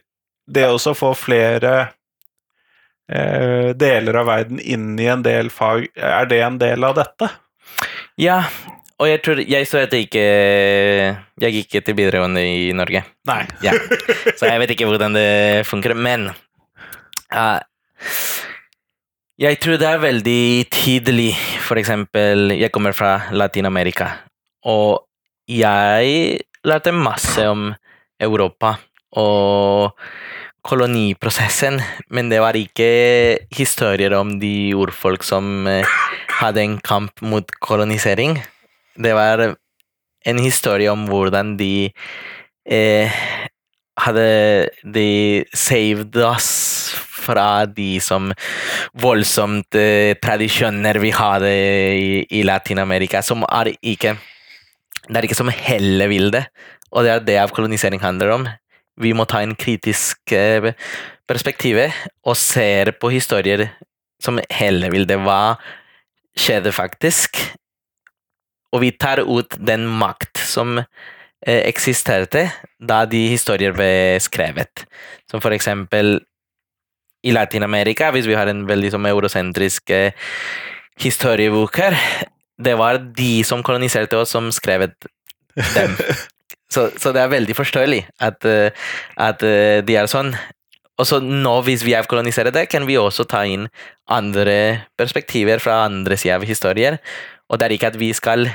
det 0.52 0.68
også 0.68 0.92
å 0.92 0.98
få 1.00 1.14
flere 1.16 1.74
eh, 1.82 1.88
deler 3.08 4.16
av 4.16 4.30
verden 4.30 4.62
inn 4.64 4.94
i 4.96 5.10
en 5.12 5.26
del 5.26 5.50
fag, 5.52 5.90
er 5.94 6.30
det 6.32 6.40
en 6.42 6.56
del 6.62 6.86
av 6.88 6.96
dette? 6.96 7.28
Ja, 8.22 8.38
og 9.02 9.10
jeg 9.10 9.22
tror 9.26 9.42
Jeg 9.42 9.68
så 9.68 9.84
at 9.84 9.94
jeg 9.94 10.08
ikke 10.08 10.26
Jeg 11.44 11.56
gikk 11.58 11.78
til 11.84 11.98
videregående 11.98 12.44
i 12.46 12.72
Norge. 12.76 13.04
Nei. 13.28 13.42
Ja. 13.66 13.76
Så 14.38 14.48
jeg 14.48 14.62
vet 14.62 14.74
ikke 14.76 14.88
hvordan 14.90 15.18
det 15.18 15.66
funker, 15.68 15.96
men 15.98 16.30
uh, 17.34 17.60
Jeg 19.42 19.60
tror 19.64 19.80
det 19.82 19.90
er 19.90 20.04
veldig 20.04 20.46
tidlig. 20.72 21.32
For 21.66 21.82
eksempel, 21.82 22.54
jeg 22.54 22.72
kommer 22.72 22.94
fra 22.96 23.32
Latin-Amerika, 23.34 24.12
og 24.70 25.08
jeg 25.50 26.38
lærte 26.64 26.94
masse 26.96 27.44
om 27.50 27.72
Europa 28.22 28.78
og 29.20 29.98
koloniprosessen, 30.64 31.82
men 32.14 32.30
det 32.32 32.40
var 32.44 32.56
ikke 32.56 32.88
historier 33.54 34.16
om 34.16 34.38
de 34.40 34.72
urfolk 34.80 35.26
som 35.28 35.68
eh, 35.68 35.88
hadde 36.40 36.64
en 36.64 36.78
kamp 36.84 37.22
mot 37.22 37.50
kolonisering. 37.64 38.38
Det 38.96 39.14
var 39.16 39.44
en 40.24 40.40
historie 40.40 40.92
om 40.92 41.06
hvordan 41.10 41.58
de 41.60 41.92
eh, 42.64 43.24
hadde 44.00 44.28
de 44.96 45.44
saved 45.54 46.16
oss 46.24 46.50
fra 47.24 47.66
de 47.68 48.00
som 48.04 48.32
voldsomt 49.04 49.78
eh, 49.80 50.16
tradisjoner 50.24 51.00
vi 51.04 51.12
hadde 51.16 51.52
i, 51.52 52.10
i 52.40 52.44
Latin-Amerika, 52.48 53.24
som 53.24 53.46
er 53.50 53.76
ikke 53.82 54.18
Det 55.04 55.18
er 55.20 55.26
ikke 55.28 55.36
som 55.36 55.50
hele 55.52 56.06
vil 56.08 56.30
det, 56.32 56.46
og 56.96 57.04
det 57.04 57.10
er 57.12 57.24
det 57.28 57.34
avkolonisering 57.42 58.00
handler 58.00 58.30
om. 58.32 58.46
Vi 59.02 59.14
må 59.18 59.26
ta 59.30 59.42
en 59.42 59.56
kritisk 59.58 60.34
eh, 60.36 60.74
perspektiv 61.30 61.80
og 62.28 62.38
se 62.38 62.92
på 63.00 63.10
historier 63.14 63.68
som 64.22 64.40
hele 64.54 64.92
bildet. 64.94 65.22
Hva 65.24 65.56
skjedde 66.38 66.74
faktisk? 66.76 67.40
Og 68.74 68.84
vi 68.84 68.92
tar 68.98 69.24
ut 69.26 69.58
den 69.58 69.88
makt 69.88 70.42
som 70.42 70.78
eh, 70.80 71.64
eksisterte 71.64 72.48
da 72.80 73.04
de 73.10 73.26
historier 73.34 73.74
ble 73.76 74.20
skrevet. 74.22 74.86
Som 75.30 75.42
for 75.42 75.56
eksempel 75.56 76.20
i 77.24 77.32
Latin-Amerika, 77.32 78.12
hvis 78.12 78.28
vi 78.28 78.36
har 78.36 78.50
en 78.52 78.66
veldig 78.68 78.92
som 78.92 79.06
eurosentrisk 79.08 79.94
historiebok 81.00 81.78
her, 81.80 81.96
det 82.60 82.76
var 82.78 83.00
de 83.16 83.44
som 83.48 83.64
koloniserte 83.64 84.20
oss, 84.20 84.34
som 84.36 84.52
skrevet 84.52 85.08
dem. 85.56 85.96
Så, 86.74 86.88
så 86.98 87.14
det 87.14 87.22
er 87.22 87.32
veldig 87.34 87.56
forståelig 87.58 88.02
at, 88.24 88.46
eh, 88.50 88.90
at 89.22 89.44
eh, 89.46 89.80
de 89.86 89.98
er 90.00 90.10
sånn. 90.10 90.34
Og 91.02 91.08
så 91.10 91.20
nå, 91.24 91.54
hvis 91.66 91.84
vi 91.86 91.96
avkoloniserer 91.98 92.54
det, 92.54 92.68
kan 92.72 92.86
vi 92.90 93.00
også 93.02 93.26
ta 93.30 93.44
inn 93.50 93.68
andre 94.14 94.86
perspektiver 95.00 95.62
fra 95.62 95.84
andre 95.88 96.18
sider 96.20 96.38
av 96.38 96.48
historier. 96.48 97.00
Og 97.50 97.60
det 97.60 97.68
er 97.68 97.76
ikke 97.76 97.92
at 97.94 98.00
vi 98.02 98.12
skal 98.18 98.48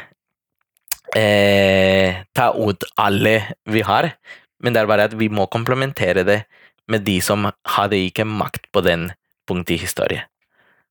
eh, 1.18 2.22
ta 2.34 2.50
ut 2.54 2.86
alle 2.98 3.36
vi 3.70 3.82
har, 3.86 4.12
men 4.62 4.74
det 4.74 4.82
er 4.82 4.90
bare 4.90 5.08
at 5.10 5.18
vi 5.18 5.30
må 5.30 5.46
komplementere 5.50 6.26
det 6.26 6.40
med 6.88 7.04
de 7.06 7.18
som 7.22 7.50
hadde 7.76 8.00
ikke 8.08 8.26
makt 8.26 8.70
på 8.72 8.82
den 8.86 9.10
punktet 9.48 9.76
i 9.76 9.82
historie. 9.84 10.24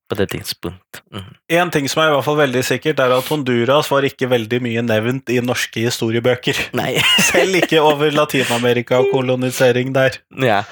På 0.08 0.16
det 0.16 0.30
tidspunkt. 0.32 1.02
Mm. 1.12 1.24
En 1.60 1.70
ting 1.72 1.88
som 1.90 2.00
er 2.02 2.10
i 2.10 2.14
hvert 2.14 2.24
fall 2.24 2.38
veldig 2.40 2.62
sikkert, 2.64 3.02
er 3.04 3.12
at 3.12 3.26
Honduras 3.28 3.90
var 3.92 4.06
ikke 4.08 4.30
veldig 4.30 4.60
mye 4.64 4.84
nevnt 4.86 5.28
i 5.34 5.40
norske 5.44 5.82
historiebøker. 5.84 6.62
Nei. 6.80 6.94
Selv 7.30 7.58
ikke 7.60 7.82
over 7.84 8.14
Latin-Amerika 8.14 9.02
og 9.02 9.12
kolonisering 9.12 9.92
der. 9.96 10.16
Ja. 10.32 10.62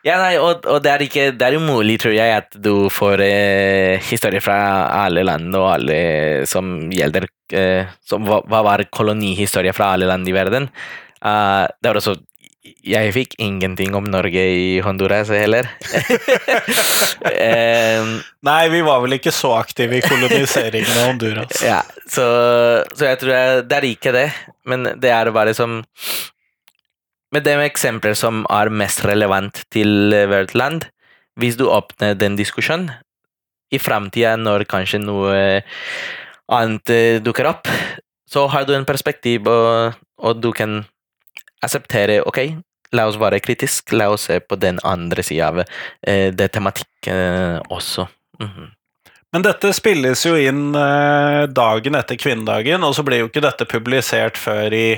Ja, 0.00 0.14
nei, 0.16 0.36
og, 0.40 0.64
og 0.64 0.78
det, 0.80 0.92
er 0.94 1.02
ikke, 1.04 1.24
det 1.36 1.44
er 1.44 1.58
umulig, 1.60 1.98
tror 2.00 2.14
jeg, 2.14 2.32
at 2.32 2.54
du 2.56 2.88
får 2.88 3.20
eh, 3.20 4.00
historier 4.08 4.40
fra 4.40 4.56
alle 5.02 5.26
land 5.28 5.52
og 5.58 5.66
alle 5.74 5.98
som 6.48 6.88
gjelder 6.88 7.26
eh, 7.52 7.90
som, 8.08 8.24
hva, 8.24 8.62
var 8.64 8.86
kolonihistorie 8.88 9.74
fra 9.76 9.90
alle 9.92 10.08
land 10.08 10.24
i 10.24 10.32
verden? 10.32 10.70
Uh, 11.20 11.68
det 11.76 11.90
var 11.90 12.00
også 12.00 12.16
Jeg 12.60 13.12
fikk 13.16 13.38
ingenting 13.40 13.94
om 13.96 14.04
Norge 14.12 14.42
i 14.52 14.80
Honduras 14.84 15.30
heller. 15.32 15.64
um, 17.24 18.10
Nei, 18.44 18.64
vi 18.68 18.82
var 18.84 19.00
vel 19.00 19.16
ikke 19.16 19.32
så 19.32 19.54
aktive 19.56 19.96
i 19.96 20.02
koloniseringen 20.04 20.90
av 20.92 21.06
Honduras. 21.08 21.62
ja, 21.64 21.78
så, 22.04 22.26
så 22.92 23.08
jeg 23.08 23.20
tror 23.22 23.32
jeg, 23.32 23.64
det 23.70 23.78
er 23.78 23.88
ikke 23.88 24.12
det, 24.12 24.26
men 24.68 24.90
det 25.00 25.12
er 25.14 25.32
bare 25.32 25.56
som 25.56 25.80
Med 27.32 27.46
de 27.46 27.54
eksempler 27.62 28.16
som 28.18 28.42
er 28.50 28.68
mest 28.74 29.04
relevant 29.06 29.62
til 29.70 30.10
hvert 30.10 30.52
land, 30.58 30.88
hvis 31.38 31.56
du 31.56 31.68
åpner 31.70 32.16
den 32.18 32.36
diskusjonen 32.36 32.90
i 33.70 33.78
framtida, 33.78 34.34
når 34.36 34.66
kanskje 34.66 34.98
noe 34.98 35.62
annet 36.50 37.22
dukker 37.22 37.46
opp, 37.46 37.70
så 38.26 38.48
har 38.50 38.66
du 38.66 38.74
en 38.74 38.84
perspektiv, 38.84 39.46
og, 39.46 39.94
og 40.18 40.42
du 40.42 40.50
kan 40.50 40.82
akseptere 41.64 42.20
Ok, 42.26 42.40
la 42.96 43.06
oss 43.08 43.18
være 43.20 43.40
kritisk, 43.44 43.92
la 43.92 44.10
oss 44.12 44.28
se 44.30 44.40
på 44.40 44.58
den 44.60 44.80
andre 44.86 45.24
sida 45.26 45.50
av 45.52 45.62
eh, 45.62 46.28
det 46.34 46.52
tematikken 46.56 47.62
også. 47.70 48.08
Mhm. 48.40 48.70
Men 49.30 49.44
dette 49.46 49.70
spilles 49.76 50.24
jo 50.26 50.34
inn 50.34 50.74
eh, 50.74 51.44
dagen 51.54 51.94
etter 51.94 52.18
kvinnedagen, 52.18 52.82
og 52.82 52.96
så 52.96 53.04
blir 53.06 53.22
jo 53.22 53.28
ikke 53.28 53.44
dette 53.44 53.68
publisert 53.70 54.40
før 54.40 54.74
i 54.74 54.88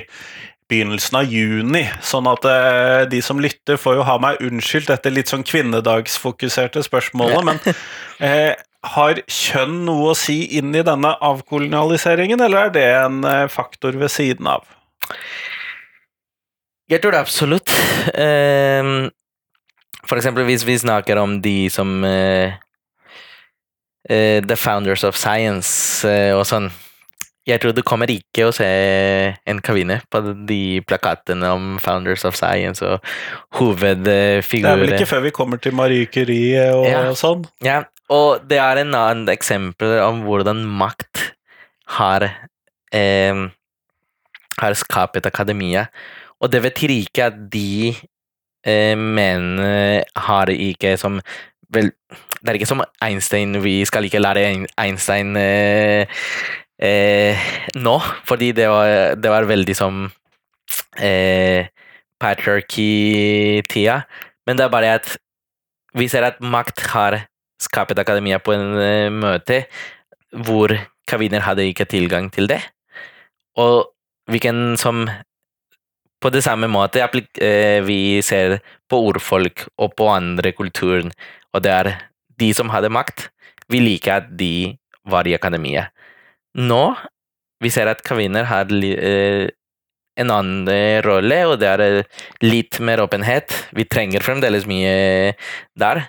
begynnelsen 0.72 1.18
av 1.20 1.28
juni, 1.28 1.82
sånn 2.00 2.28
at 2.30 2.46
eh, 2.48 3.02
de 3.12 3.20
som 3.24 3.40
lytter 3.42 3.76
får 3.80 3.98
jo 3.98 4.08
ha 4.08 4.16
meg 4.22 4.40
unnskyldt 4.44 4.88
dette 4.88 5.12
litt 5.12 5.32
sånn 5.32 5.44
kvinnedagsfokuserte 5.44 6.84
spørsmålet, 6.86 7.44
men 7.44 7.60
eh, 8.24 8.54
har 8.96 9.20
kjønn 9.30 9.82
noe 9.86 10.12
å 10.14 10.18
si 10.18 10.40
inn 10.58 10.72
i 10.74 10.84
denne 10.86 11.12
avkolonialiseringen, 11.22 12.40
eller 12.40 12.70
er 12.70 12.74
det 12.78 12.88
en 13.02 13.20
eh, 13.28 13.48
faktor 13.52 14.00
ved 14.00 14.12
siden 14.16 14.48
av? 14.54 14.64
Jeg 16.90 17.02
tror 17.02 17.14
det 17.14 17.22
absolutt. 17.22 17.72
Ehm, 18.18 19.10
for 20.06 20.18
eksempel 20.18 20.46
hvis 20.48 20.64
vi 20.66 20.78
snakker 20.82 21.20
om 21.22 21.38
de 21.44 21.70
som 21.70 22.02
uh, 22.04 22.52
uh, 24.10 24.38
The 24.42 24.56
Founders 24.58 25.04
of 25.06 25.18
Science 25.18 26.02
eh, 26.08 26.32
og 26.36 26.46
sånn. 26.48 26.70
Jeg 27.46 27.58
tror 27.58 27.72
du 27.74 27.82
kommer 27.82 28.06
ikke 28.10 28.44
å 28.46 28.52
se 28.54 28.66
en 29.50 29.60
kavine 29.66 29.96
på 30.14 30.20
de 30.46 30.78
plakatene 30.86 31.48
om 31.50 31.72
Founders 31.82 32.22
of 32.28 32.36
Science 32.38 32.86
og 32.86 33.02
hovedfigurer. 33.58 34.62
Det 34.62 34.70
er 34.70 34.82
vel 34.84 34.94
ikke 34.94 35.10
før 35.10 35.24
vi 35.24 35.32
kommer 35.34 35.58
til 35.58 35.74
Marie 35.74 36.06
Curie 36.06 36.68
og 36.70 36.86
Ja. 36.86 37.00
sånn? 37.18 37.42
Ja, 37.66 37.80
og 38.14 38.46
det 38.46 38.60
er 38.62 38.84
en 38.84 38.94
annen 38.94 39.26
eksempel 39.34 39.98
om 40.06 40.22
hvordan 40.22 40.62
makt 40.70 41.32
har, 41.98 42.28
har 44.62 44.78
skapt 44.78 45.26
akademia. 45.26 45.88
Og 46.42 46.50
det 46.52 46.62
betyr 46.64 46.94
ikke 46.96 47.28
at 47.30 47.38
de 47.52 47.92
eh, 48.66 48.98
menn 48.98 49.62
har 50.26 50.50
ikke 50.50 50.96
som 50.98 51.20
vel, 51.72 51.92
Det 52.42 52.50
er 52.50 52.58
ikke 52.58 52.68
som 52.68 52.82
Einstein, 53.04 53.54
vi 53.62 53.84
skal 53.86 54.04
ikke 54.04 54.20
lære 54.20 54.66
Einstein 54.82 55.36
eh, 55.38 56.10
eh, 56.82 57.46
nå, 57.78 57.94
fordi 58.26 58.50
det 58.52 58.66
var, 58.68 59.14
det 59.14 59.30
var 59.30 59.46
veldig 59.46 59.76
som 59.78 60.08
eh, 60.98 61.70
patriarchy-tida. 62.20 64.02
Men 64.46 64.58
det 64.58 64.66
er 64.66 64.74
bare 64.74 64.94
at 64.98 65.16
vi 65.94 66.08
ser 66.08 66.26
at 66.26 66.40
makt 66.40 66.82
har 66.92 67.18
skapt 67.62 67.98
akademia 67.98 68.40
på 68.42 68.54
en 68.56 68.72
uh, 68.74 69.12
møte 69.12 69.64
hvor 70.32 70.72
kvinner 71.06 71.44
hadde 71.44 71.66
ikke 71.68 71.86
tilgang 71.86 72.30
til 72.32 72.48
det. 72.50 72.62
Og 73.60 73.92
vi 74.32 74.40
kan 74.42 74.74
som 74.80 75.04
på 76.22 76.30
det 76.30 76.44
samme 76.46 76.68
måte 76.70 77.02
uh, 77.02 77.80
vi 77.86 78.22
ser 78.22 78.60
på 78.90 79.00
ordfolk 79.10 79.66
og 79.78 79.96
på 79.98 80.08
andre 80.12 80.52
kulturer, 80.54 81.10
og 81.52 81.64
det 81.64 81.72
er 81.72 81.90
de 82.40 82.52
som 82.56 82.70
hadde 82.72 82.92
makt, 82.92 83.28
vi 83.70 83.82
liker 83.82 84.20
at 84.20 84.30
de 84.38 84.78
var 85.08 85.26
i 85.26 85.34
akademiet. 85.34 85.90
Nå 86.58 86.94
vi 87.62 87.70
ser 87.70 87.86
at 87.86 88.02
kvinner 88.02 88.48
har 88.48 88.70
uh, 88.70 89.46
en 90.22 90.30
annen 90.34 91.02
rolle, 91.06 91.38
og 91.48 91.60
det 91.62 91.68
er 91.70 92.02
litt 92.44 92.80
mer 92.84 93.00
åpenhet. 93.04 93.54
Vi 93.72 93.86
trenger 93.88 94.24
fremdeles 94.24 94.66
mye 94.68 95.32
der. 95.78 96.02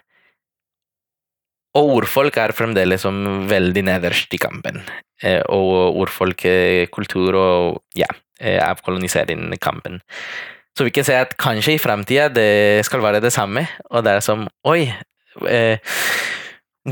Og 1.77 1.93
ordfolk 2.01 2.35
er 2.37 2.53
fremdeles 2.53 3.05
som 3.05 3.47
veldig 3.49 3.85
nederst 3.87 4.33
i 4.35 4.41
kampen. 4.41 4.81
Og 5.55 6.01
ordfolk, 6.03 6.43
kultur 6.93 7.37
og 7.39 7.79
ja, 7.97 8.09
eh, 8.43 8.59
avkolonisering-kampen. 8.61 10.01
Så 10.77 10.87
vi 10.87 10.93
kan 10.93 11.05
se 11.05 11.17
at 11.17 11.35
kanskje 11.39 11.77
i 11.77 11.81
framtida 11.81 12.29
det 12.33 12.85
skal 12.87 13.03
være 13.03 13.21
det 13.23 13.33
samme, 13.33 13.67
og 13.91 14.05
det 14.05 14.17
er 14.17 14.25
som 14.25 14.47
Oi! 14.69 14.87
Eh, 15.49 15.77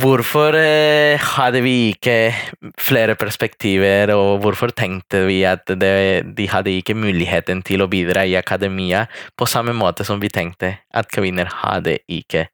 hvorfor 0.02 0.56
eh, 0.56 1.20
hadde 1.20 1.62
vi 1.66 1.92
ikke 1.92 2.32
flere 2.80 3.16
perspektiver, 3.20 4.14
og 4.16 4.40
hvorfor 4.46 4.72
tenkte 4.76 5.26
vi 5.28 5.42
at 5.46 5.68
det, 5.68 6.36
de 6.38 6.48
hadde 6.50 6.74
ikke 6.78 6.96
muligheten 6.96 7.64
til 7.68 7.84
å 7.84 7.90
bidra 7.92 8.24
i 8.26 8.38
akademia 8.40 9.06
på 9.38 9.50
samme 9.50 9.76
måte 9.78 10.08
som 10.08 10.22
vi 10.22 10.32
tenkte 10.32 10.78
at 10.94 11.12
kvinner 11.12 11.52
hadde 11.62 11.98
ikke 12.08 12.48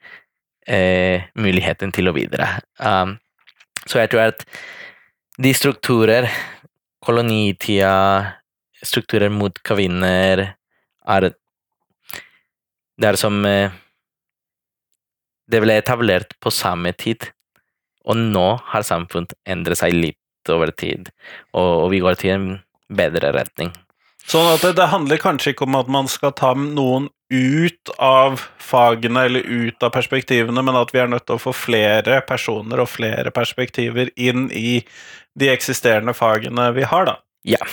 eh, 0.67 1.27
muligheten 1.37 1.93
til 1.95 2.09
å 2.09 2.15
bidra. 2.15 2.55
Um, 2.79 3.17
så 3.85 4.01
jeg 4.01 4.11
tror 4.11 4.31
at 4.31 4.43
de 5.37 5.53
strukturer, 5.53 6.27
kolonitida, 7.05 7.93
strukturer 8.85 9.29
mot 9.33 9.57
kvinner, 9.63 10.53
er 11.07 11.29
Det 12.97 13.07
er 13.07 13.15
som 13.15 13.45
eh, 13.45 13.71
Det 15.47 15.61
ble 15.63 15.77
etablert 15.77 16.33
på 16.43 16.51
samme 16.51 16.91
tid, 16.93 17.29
og 18.05 18.17
nå 18.17 18.47
har 18.71 18.83
samfunnet 18.83 19.33
endret 19.47 19.79
seg 19.79 19.93
litt 19.93 20.49
over 20.49 20.71
tid, 20.71 21.09
og, 21.53 21.85
og 21.85 21.91
vi 21.91 21.99
går 22.03 22.15
til 22.19 22.33
en 22.33 22.47
bedre 22.87 23.31
retning. 23.35 23.71
Sånn 24.27 24.47
at 24.51 24.63
det, 24.63 24.73
det, 24.75 24.89
handler 24.91 25.21
kanskje 25.21 25.53
ikke 25.53 25.67
om 25.67 25.77
at 25.79 25.87
man 25.91 26.09
skal 26.11 26.33
ta 26.35 26.51
noen 26.57 27.07
ut 27.31 27.91
av 28.03 28.41
fagene 28.59 29.23
eller 29.27 29.47
ut 29.47 29.83
av 29.83 29.93
perspektivene, 29.95 30.63
men 30.63 30.79
at 30.79 30.91
vi 30.95 30.99
er 30.99 31.11
nødt 31.11 31.27
til 31.27 31.37
å 31.37 31.43
få 31.43 31.53
flere 31.55 32.19
personer 32.27 32.83
og 32.83 32.91
flere 32.91 33.31
perspektiver 33.35 34.11
inn 34.15 34.49
i 34.51 34.81
de 35.39 35.51
eksisterende 35.51 36.15
fagene 36.15 36.69
vi 36.75 36.87
har, 36.87 37.07
da. 37.07 37.17
Ja. 37.47 37.63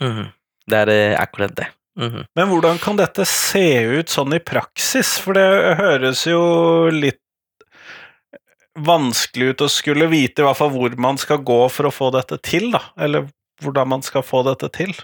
Mm 0.00 0.12
-hmm. 0.12 0.28
Det 0.70 0.82
er 0.84 0.92
eh, 0.94 1.20
akkurat 1.20 1.56
det. 1.56 1.68
Mm 1.98 2.10
-hmm. 2.10 2.24
Men 2.34 2.48
hvordan 2.48 2.78
kan 2.78 2.96
dette 2.96 3.24
se 3.24 3.82
ut 3.84 4.08
sånn 4.08 4.32
i 4.34 4.38
praksis? 4.38 5.18
For 5.18 5.34
det 5.34 5.76
høres 5.76 6.26
jo 6.26 6.88
litt 6.88 7.20
vanskelig 8.78 9.46
ut 9.52 9.64
å 9.66 9.68
skulle 9.68 10.06
vite 10.06 10.42
i 10.42 10.46
hvert 10.46 10.56
fall 10.56 10.70
hvor 10.70 10.94
man 10.96 11.18
skal 11.18 11.42
gå 11.42 11.68
for 11.68 11.88
å 11.88 11.94
få 11.94 12.10
dette 12.14 12.38
til, 12.38 12.70
da. 12.70 12.82
Eller 12.96 13.26
hvordan 13.60 13.88
man 13.88 14.02
skal 14.02 14.22
få 14.22 14.42
dette 14.46 14.70
til. 14.72 14.94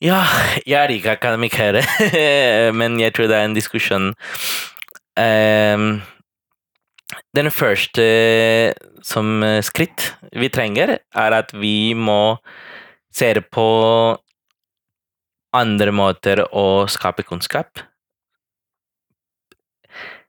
Ja, 0.00 0.22
jeg 0.64 0.78
er 0.78 0.92
ikke 0.94 1.16
akademiker, 1.18 1.82
men 2.78 3.00
jeg 3.00 3.12
tror 3.12 3.28
det 3.28 3.36
er 3.36 3.44
en 3.44 3.56
diskusjon 3.56 4.14
um, 5.20 6.00
Den 7.36 7.50
første 7.52 8.06
som 9.04 9.44
skritt 9.66 10.14
vi 10.32 10.48
trenger, 10.48 10.98
er 11.00 11.36
at 11.36 11.52
vi 11.52 11.92
må 11.92 12.38
se 13.14 13.32
på 13.52 13.68
andre 15.56 15.92
måter 15.92 16.44
å 16.54 16.86
skape 16.90 17.24
kunnskap. 17.26 17.82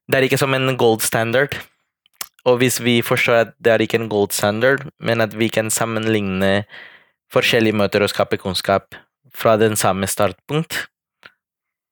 Det 0.09 0.17
er 0.17 0.27
ikke 0.27 0.39
som 0.41 0.53
en 0.57 0.75
gold 0.79 1.03
standard. 1.05 1.53
Og 2.49 2.57
hvis 2.57 2.79
vi 2.81 2.99
forstår 3.05 3.37
at 3.37 3.51
det 3.61 3.73
er 3.73 3.83
ikke 3.85 3.99
en 4.01 4.09
gold 4.09 4.33
standard, 4.33 4.87
men 4.97 5.21
at 5.21 5.35
vi 5.37 5.47
kan 5.53 5.69
sammenligne 5.69 6.63
forskjellige 7.31 7.77
måter 7.77 8.03
å 8.03 8.09
skape 8.09 8.39
kunnskap 8.41 8.97
fra 9.31 9.55
den 9.61 9.77
samme 9.79 10.09
startpunkt, 10.09 10.87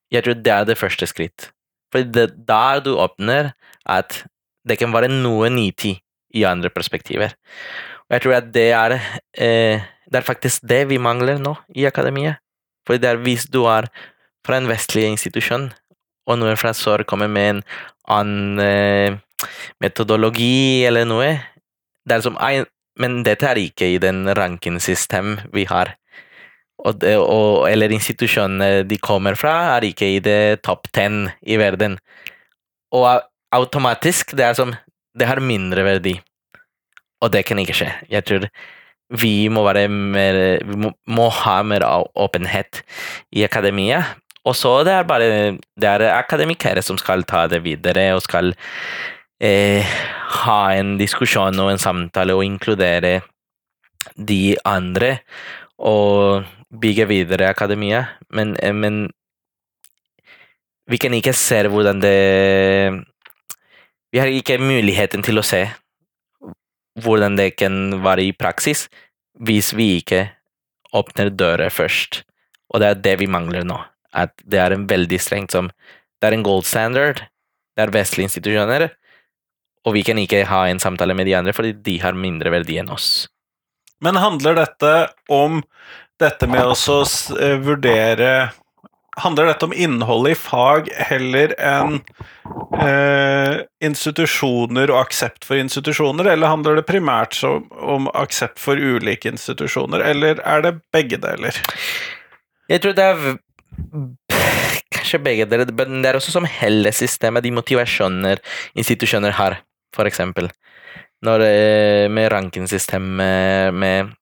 jeg 0.09 0.25
tror 0.25 0.41
det 0.41 0.53
er 0.53 0.65
det 0.65 0.79
første 0.79 1.05
skritt. 1.07 1.51
For 1.93 2.05
det 2.05 2.31
der 2.49 2.81
du 2.85 2.95
åpner 2.97 3.53
at 3.85 4.23
det 4.67 4.79
kan 4.81 4.93
være 4.93 5.09
noe 5.11 5.49
nitid 5.53 6.01
i 6.35 6.45
andre 6.45 6.69
perspektiver. 6.73 7.33
Og 8.09 8.17
jeg 8.17 8.25
tror 8.25 8.35
at 8.39 8.49
det 8.53 8.67
er, 8.73 8.97
eh, 9.37 9.85
det 10.09 10.21
er 10.21 10.25
faktisk 10.27 10.65
det 10.67 10.83
vi 10.89 10.97
mangler 11.01 11.39
nå 11.41 11.55
i 11.77 11.85
akademiet. 11.89 12.41
For 12.87 12.97
det 12.97 13.09
er 13.09 13.21
hvis 13.21 13.45
du 13.51 13.63
er 13.69 13.89
fra 14.45 14.57
en 14.57 14.69
vestlig 14.69 15.05
institusjon, 15.09 15.69
og 16.29 16.39
noen 16.41 16.57
fra 16.59 16.73
sør 16.77 17.05
kommer 17.09 17.29
med 17.29 17.49
en 17.53 17.61
annen 18.09 18.61
eh, 18.63 19.17
metodologi 19.81 20.85
eller 20.85 21.07
noe 21.09 21.29
det 22.09 22.17
er 22.17 22.23
som, 22.25 22.37
Men 22.99 23.21
dette 23.23 23.45
er 23.47 23.57
ikke 23.61 23.85
i 23.85 23.99
den 24.01 24.27
rankingsystem 24.35 25.37
vi 25.53 25.65
har 25.69 25.93
og, 26.79 27.03
og, 27.03 27.67
eller 27.69 27.91
institusjonene 27.91 28.85
de 28.87 28.97
kommer 29.03 29.35
fra, 29.39 29.75
er 29.75 29.89
ikke 29.89 30.07
i 30.15 30.19
det 30.23 30.61
topp 30.63 30.87
ten 30.95 31.27
i 31.43 31.57
verden. 31.59 31.97
Og 32.95 33.07
automatisk, 33.55 34.35
det 34.37 34.45
er 34.45 34.55
som 34.57 34.75
Det 35.19 35.27
har 35.27 35.41
mindre 35.41 35.83
verdi. 35.83 36.13
Og 37.19 37.31
det 37.33 37.41
kan 37.45 37.59
ikke 37.59 37.73
skje. 37.75 37.89
Jeg 38.07 38.23
tror 38.23 38.45
vi 39.09 39.49
må 39.49 39.63
være 39.65 39.87
mer 39.89 40.59
Vi 40.65 40.77
må, 40.77 40.91
må 41.09 41.29
ha 41.33 41.61
mer 41.65 41.85
åpenhet 42.15 42.83
i 43.33 43.43
akademia. 43.43 44.03
Og 44.45 44.55
så 44.55 44.83
det 44.87 44.93
er 44.93 45.07
bare 45.07 45.57
det 45.57 45.89
er 45.89 46.05
akademikere 46.13 46.81
som 46.85 46.97
skal 46.97 47.25
ta 47.27 47.47
det 47.47 47.63
videre 47.65 48.13
og 48.15 48.23
skal 48.23 48.53
eh, 49.41 49.83
ha 50.43 50.61
en 50.77 50.97
diskusjon 50.99 51.59
og 51.59 51.73
en 51.73 51.81
samtale 51.81 52.37
og 52.37 52.45
inkludere 52.45 53.19
de 54.15 54.55
andre. 54.65 55.17
Og 55.79 56.45
bygge 56.69 57.07
videre 57.09 57.49
akademia, 57.49 58.05
men, 58.29 58.55
eh, 58.61 58.73
men 58.73 59.09
vi 60.89 60.97
kan 60.97 61.13
ikke 61.13 61.33
se 61.33 61.67
hvordan 61.67 62.01
det 62.01 63.05
Vi 64.11 64.17
har 64.17 64.27
ikke 64.27 64.57
muligheten 64.57 65.21
til 65.21 65.37
å 65.37 65.45
se 65.45 65.67
hvordan 66.99 67.37
det 67.37 67.51
kan 67.59 67.99
være 68.03 68.29
i 68.29 68.35
praksis, 68.35 68.87
hvis 69.39 69.73
vi 69.77 69.99
ikke 69.99 70.25
åpner 70.95 71.29
dører 71.29 71.69
først. 71.69 72.23
Og 72.73 72.81
det 72.81 72.89
er 72.89 73.03
det 73.03 73.15
vi 73.21 73.29
mangler 73.29 73.65
nå. 73.67 73.77
At 74.13 74.33
det 74.41 74.59
er 74.61 74.73
en 74.73 74.87
veldig 74.89 75.19
strengt 75.21 75.53
som 75.53 75.69
Det 76.19 76.27
er 76.27 76.35
en 76.35 76.43
gold 76.43 76.65
standard, 76.67 77.21
det 77.77 77.83
er 77.85 77.93
vestlige 77.95 78.27
institusjoner, 78.27 78.89
og 79.87 79.93
vi 79.95 80.01
kan 80.03 80.17
ikke 80.19 80.41
ha 80.49 80.65
en 80.67 80.81
samtale 80.83 81.15
med 81.15 81.29
de 81.29 81.35
andre 81.37 81.53
fordi 81.55 81.71
de 81.85 81.93
har 82.03 82.17
mindre 82.17 82.51
verdi 82.51 82.75
enn 82.81 82.91
oss. 82.91 83.29
Men 84.03 84.19
handler 84.19 84.57
dette 84.59 84.91
om 85.31 85.61
dette 86.19 86.47
med 86.51 86.67
å 86.67 86.75
eh, 87.39 87.55
vurdere 87.63 88.31
Handler 89.17 89.49
dette 89.49 89.65
om 89.65 89.73
innholdet 89.73 90.35
i 90.35 90.39
fag 90.39 90.89
heller 91.09 91.55
enn 91.57 91.97
eh, 92.79 93.63
institusjoner 93.83 94.93
og 94.93 95.01
aksept 95.01 95.47
for 95.47 95.59
institusjoner, 95.59 96.29
eller 96.29 96.53
handler 96.53 96.79
det 96.79 96.85
primært 96.87 97.39
om 97.43 98.07
aksept 98.13 98.61
for 98.61 98.77
ulike 98.77 99.31
institusjoner, 99.31 100.03
eller 100.11 100.43
er 100.45 100.65
det 100.65 100.75
begge 100.93 101.19
deler? 101.21 101.57
Jeg 102.69 102.83
tror 102.83 102.95
det 102.95 103.07
er 103.09 103.39
kanskje 104.93 105.21
begge 105.25 105.47
deler, 105.49 105.71
men 105.73 106.03
det 106.03 106.11
er 106.11 106.19
også 106.19 106.35
som 106.35 106.47
hele 106.47 106.93
systemet, 106.93 107.43
de 107.43 107.55
motivasjoner 107.55 108.41
institusjoner 108.77 109.35
har, 109.39 109.59
for 109.95 110.09
eksempel. 110.09 110.51
Når, 111.25 111.43
eh, 111.43 112.05
med 112.09 112.31
rankingsystemet, 112.31 113.73
med 113.73 114.13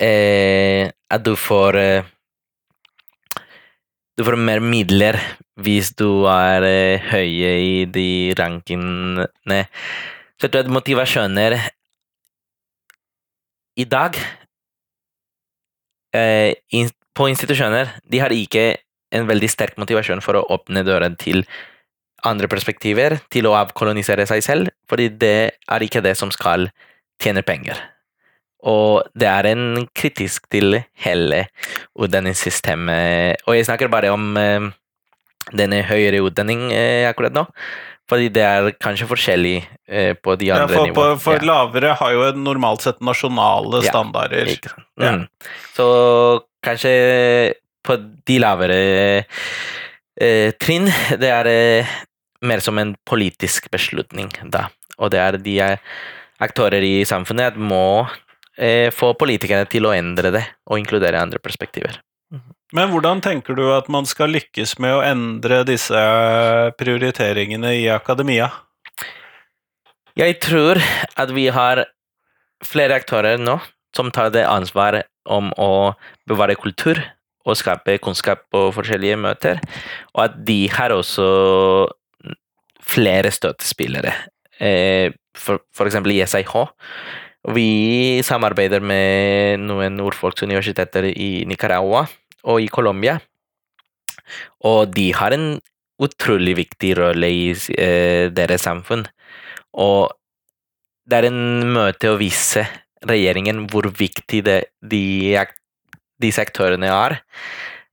eh, 0.00 0.90
at 1.10 1.24
du 1.24 1.34
får 1.36 1.76
eh, 1.76 2.04
Du 4.18 4.24
får 4.26 4.34
mer 4.34 4.58
midler 4.58 5.14
hvis 5.62 5.92
du 5.94 6.26
er 6.26 6.64
eh, 6.66 7.04
høye 7.12 7.52
i 7.62 7.74
de 7.86 8.34
rankingene. 8.38 9.60
Så 10.34 10.48
jeg 10.48 10.50
tror 10.50 10.64
at 10.64 10.72
motivasjoner 10.74 11.54
i 13.78 13.86
dag 13.86 14.18
eh, 16.18 16.50
på 17.14 17.28
institusjoner 17.30 17.94
de 18.10 18.22
har 18.22 18.34
ikke 18.34 18.66
en 19.14 19.28
veldig 19.30 19.50
sterk 19.50 19.78
motivasjon 19.78 20.22
for 20.24 20.38
å 20.38 20.46
åpne 20.50 20.82
døren 20.86 21.14
til 21.18 21.44
andre 22.26 22.50
perspektiver 22.50 23.20
til 23.30 23.46
å 23.46 23.54
avkolonisere 23.60 24.26
seg 24.26 24.42
selv, 24.42 24.72
fordi 24.90 25.12
det 25.14 25.36
er 25.54 25.86
ikke 25.86 26.02
det 26.02 26.16
som 26.18 26.34
skal 26.34 26.66
tjene 27.22 27.46
penger. 27.46 27.78
Og 28.66 29.04
det 29.14 29.28
er 29.30 29.46
en 29.52 29.86
kritisk 29.94 30.48
til 30.50 30.80
hele 31.04 31.44
utdanningssystemet. 31.98 33.44
Og 33.46 33.54
jeg 33.56 33.66
snakker 33.68 33.90
bare 33.92 34.10
om 34.14 34.32
eh, 34.40 34.66
denne 35.54 35.82
høyere 35.86 36.22
utdanning 36.26 36.68
eh, 36.74 37.06
akkurat 37.08 37.32
nå, 37.36 37.44
fordi 38.08 38.30
det 38.32 38.42
er 38.42 38.70
kanskje 38.80 39.06
forskjellig 39.10 39.56
eh, 39.88 40.14
på 40.16 40.34
de 40.40 40.48
Ja, 40.48 40.62
andre 40.64 40.74
for, 40.74 40.86
nivåene. 40.88 41.20
for 41.22 41.38
Ja. 41.38 41.46
lavere 41.52 41.94
har 42.00 42.12
jo 42.16 42.26
normalt 42.40 42.82
sett 42.82 43.00
nasjonale 43.04 43.82
Ja, 43.84 43.90
standarder. 43.92 44.48
Ja. 44.98 45.12
Mm. 45.12 45.26
Så 45.76 45.88
kanskje 46.64 47.54
på 47.84 47.96
de 48.26 48.38
lavere 48.42 49.24
eh, 50.20 50.52
trinn, 50.60 50.88
det 51.20 51.30
er 51.30 51.46
eh, 51.52 51.86
mer 52.42 52.60
som 52.64 52.78
en 52.78 52.96
politisk 53.06 53.70
beslutning, 53.70 54.32
da. 54.50 54.66
Og 54.98 55.12
det 55.14 55.20
er 55.22 55.38
de 55.38 55.58
eh, 55.62 55.76
aktører 56.42 56.82
i 56.82 57.04
samfunnet 57.06 57.56
må 57.56 58.06
eh, 58.58 58.90
få 58.94 59.14
politikerne 59.18 59.68
til 59.70 59.86
å 59.88 59.94
endre 59.94 60.32
det, 60.34 60.44
og 60.68 60.80
inkludere 60.80 61.22
andre 61.22 61.40
perspektiver. 61.42 62.00
Men 62.76 62.90
hvordan 62.92 63.22
tenker 63.24 63.56
du 63.56 63.64
at 63.72 63.86
man 63.88 64.04
skal 64.04 64.34
lykkes 64.34 64.74
med 64.82 64.98
å 64.98 65.04
endre 65.04 65.62
disse 65.64 66.00
prioriteringene 66.76 67.70
i 67.78 67.86
akademia? 67.88 68.50
Jeg 70.18 70.36
tror 70.44 70.80
at 71.16 71.32
vi 71.32 71.46
har 71.54 71.86
flere 72.66 72.98
aktører 72.98 73.40
nå 73.40 73.56
som 73.96 74.10
tar 74.12 74.34
det 74.34 74.44
ansvar 74.44 75.00
om 75.28 75.48
å 75.56 75.94
bevare 76.28 76.58
kultur 76.60 77.00
og 77.48 77.56
skape 77.56 77.96
kunnskap 78.04 78.42
på 78.52 78.66
forskjellige 78.76 79.16
møter, 79.22 79.62
og 80.12 80.26
at 80.26 80.36
de 80.44 80.66
har 80.74 80.92
også 80.92 81.28
flere 82.84 83.32
støttespillere. 83.32 84.12
Eh, 84.60 85.14
For, 85.38 85.60
for 85.70 85.86
eksempel 85.86 86.16
i 86.16 86.24
SIH. 86.26 86.52
Vi 87.46 88.18
samarbeider 88.26 88.82
med 88.82 89.62
noen 89.62 90.00
urfolksuniversiteter 90.02 91.06
i 91.12 91.44
Nicaragua 91.46 92.02
og 92.48 92.60
i 92.62 92.66
Colombia, 92.68 93.18
og 94.66 94.90
de 94.94 95.12
har 95.14 95.34
en 95.36 95.60
utrolig 96.02 96.56
viktig 96.58 96.92
rolle 96.98 97.30
i 97.30 97.46
eh, 97.78 98.28
deres 98.34 98.66
samfunn. 98.66 99.06
Og 99.78 100.10
det 101.08 101.18
er 101.18 101.28
en 101.30 101.72
møte 101.74 102.12
å 102.12 102.18
vise 102.20 102.66
regjeringen 103.08 103.64
hvor 103.70 103.88
viktig 103.94 104.42
det, 104.46 104.58
de, 104.82 105.38
disse 106.20 106.42
aktørene 106.42 106.90
er. 106.92 107.18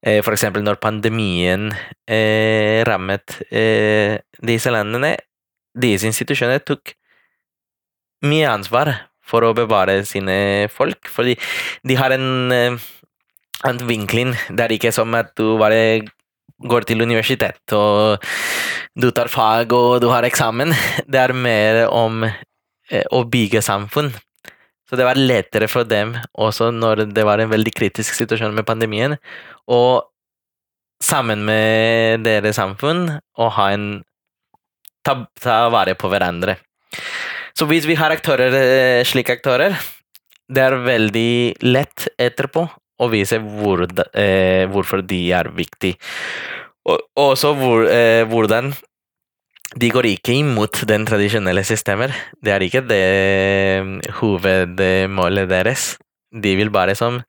Eh, 0.05 0.21
For 0.25 0.35
eksempel 0.35 0.65
når 0.65 0.81
pandemien 0.81 1.71
eh, 2.05 2.83
rammet 2.85 3.39
eh, 3.49 4.19
disse 4.41 4.73
landene. 4.73 5.15
Disse 5.75 6.07
institusjonene 6.07 6.61
tok 6.63 6.93
mye 8.25 8.47
ansvar 8.47 8.93
for 9.25 9.45
å 9.45 9.55
bevare 9.57 10.03
sine 10.05 10.67
folk, 10.73 11.09
fordi 11.11 11.33
de 11.85 11.97
har 11.97 12.13
en 12.13 12.77
en 13.65 13.71
annen 13.71 13.87
vinkling. 13.89 14.35
Det 14.49 14.65
er 14.65 14.75
ikke 14.75 14.93
som 14.93 15.13
at 15.17 15.33
du 15.37 15.57
bare 15.59 16.05
går 16.65 16.85
til 16.87 17.03
universitet 17.03 17.73
og 17.75 18.23
du 18.95 19.09
tar 19.11 19.27
fag 19.27 19.73
og 19.75 19.99
du 20.03 20.09
har 20.11 20.27
eksamen. 20.27 20.73
Det 21.07 21.19
er 21.19 21.33
mer 21.33 21.85
om 21.89 22.23
eh, 22.25 23.05
å 23.11 23.23
bygge 23.25 23.63
samfunn. 23.65 24.13
Så 24.85 24.99
det 24.99 25.07
var 25.07 25.17
lettere 25.17 25.67
for 25.67 25.87
dem, 25.89 26.13
også 26.37 26.69
når 26.71 27.07
det 27.09 27.23
var 27.25 27.41
en 27.41 27.49
veldig 27.49 27.73
kritisk 27.73 28.13
situasjon 28.13 28.53
med 28.53 28.67
pandemien, 28.67 29.15
å 29.65 30.05
sammen 31.01 31.41
med 31.47 32.21
deres 32.23 32.59
samfunn 32.59 33.07
å 33.41 33.47
ha 33.57 33.65
en 33.73 33.87
ta, 35.03 35.17
ta 35.41 35.57
vare 35.73 35.97
på 35.97 36.09
hverandre. 36.13 36.59
Så 37.55 37.67
hvis 37.69 37.87
vi 37.87 37.95
har 37.95 38.11
aktører, 38.11 38.53
eh, 38.53 39.03
slike 39.07 39.37
aktører, 39.37 39.77
det 40.51 40.61
er 40.61 40.75
veldig 40.75 41.63
lett 41.63 42.07
etterpå 42.19 42.65
å 42.99 43.09
vise 43.11 43.39
hvor, 43.39 43.85
eh, 44.13 44.65
hvorfor 44.67 45.01
de 45.07 45.31
er 45.31 45.49
viktige. 45.55 45.97
Og 46.85 46.99
og 47.17 47.31
også 47.33 47.55
hvor, 47.57 47.87
eh, 47.89 48.25
hvordan 48.25 48.73
de 49.75 49.89
går 49.89 50.05
ikke 50.05 50.35
imot 50.39 50.85
den 50.87 51.05
tradisjonelle 51.05 51.63
systemer. 51.65 52.13
Det 52.43 52.51
er 52.53 52.59
ikke 52.59 52.85
det 52.87 53.01
eh, 53.01 54.11
hovedmålet 54.19 55.49
deres. 55.49 55.97
De 56.31 56.55
vil 56.55 56.69
bare 56.69 56.95
som 56.95 57.23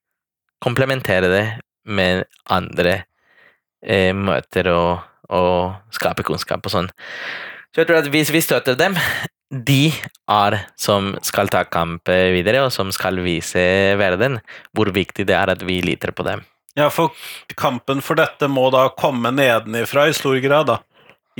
komplementere 0.60 1.30
det 1.30 1.46
med 1.86 2.24
andre 2.50 3.04
eh, 3.82 4.12
møter 4.12 4.68
og, 4.74 5.00
og 5.30 5.74
skape 5.90 6.22
kunnskap 6.26 6.66
og 6.66 6.74
sånn. 6.74 6.90
Så 7.72 7.82
jeg 7.82 7.88
tror 7.88 8.02
at 8.02 8.12
hvis 8.12 8.32
vi 8.34 8.44
støtter 8.44 8.76
dem, 8.78 8.94
de 9.50 9.92
er 10.30 10.59
som 10.80 11.12
skal 11.22 11.50
ta 11.52 11.62
kamp 11.70 12.09
videre, 12.09 12.64
og 12.66 12.72
som 12.74 12.90
skal 12.94 13.20
vise 13.22 13.62
verden 13.98 14.40
hvor 14.74 14.90
viktig 14.94 15.26
det 15.28 15.37
er 15.38 15.54
at 15.54 15.62
vi 15.66 15.78
liter 15.85 16.11
på 16.11 16.26
dem. 16.26 16.42
Ja, 16.76 16.90
for 16.92 17.14
kampen 17.56 18.02
for 18.04 18.18
dette 18.18 18.50
må 18.52 18.68
da 18.74 18.88
komme 18.92 19.32
nedenifra 19.32 20.09
i 20.11 20.16
stor 20.16 20.37
grad, 20.44 20.68
da. 20.68 20.80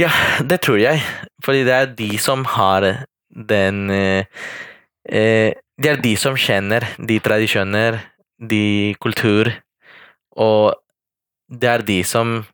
Ja, 0.01 0.09
det 0.41 0.63
tror 0.65 0.81
jeg. 0.81 1.03
Fordi 1.45 1.65
det 1.67 1.75
er 1.77 1.93
de 1.99 2.09
som 2.21 2.45
har 2.57 2.87
den 3.29 3.91
eh, 3.91 4.25
eh, 5.09 5.53
Det 5.77 5.91
er 5.91 6.01
de 6.01 6.15
som 6.17 6.37
kjenner 6.41 6.87
de 6.97 7.19
tradisjoner, 7.21 7.99
de 8.41 8.95
kultur, 8.97 9.51
og 10.33 10.73
det 11.53 11.69
er 11.69 11.83
de 11.85 11.99
som 12.05 12.47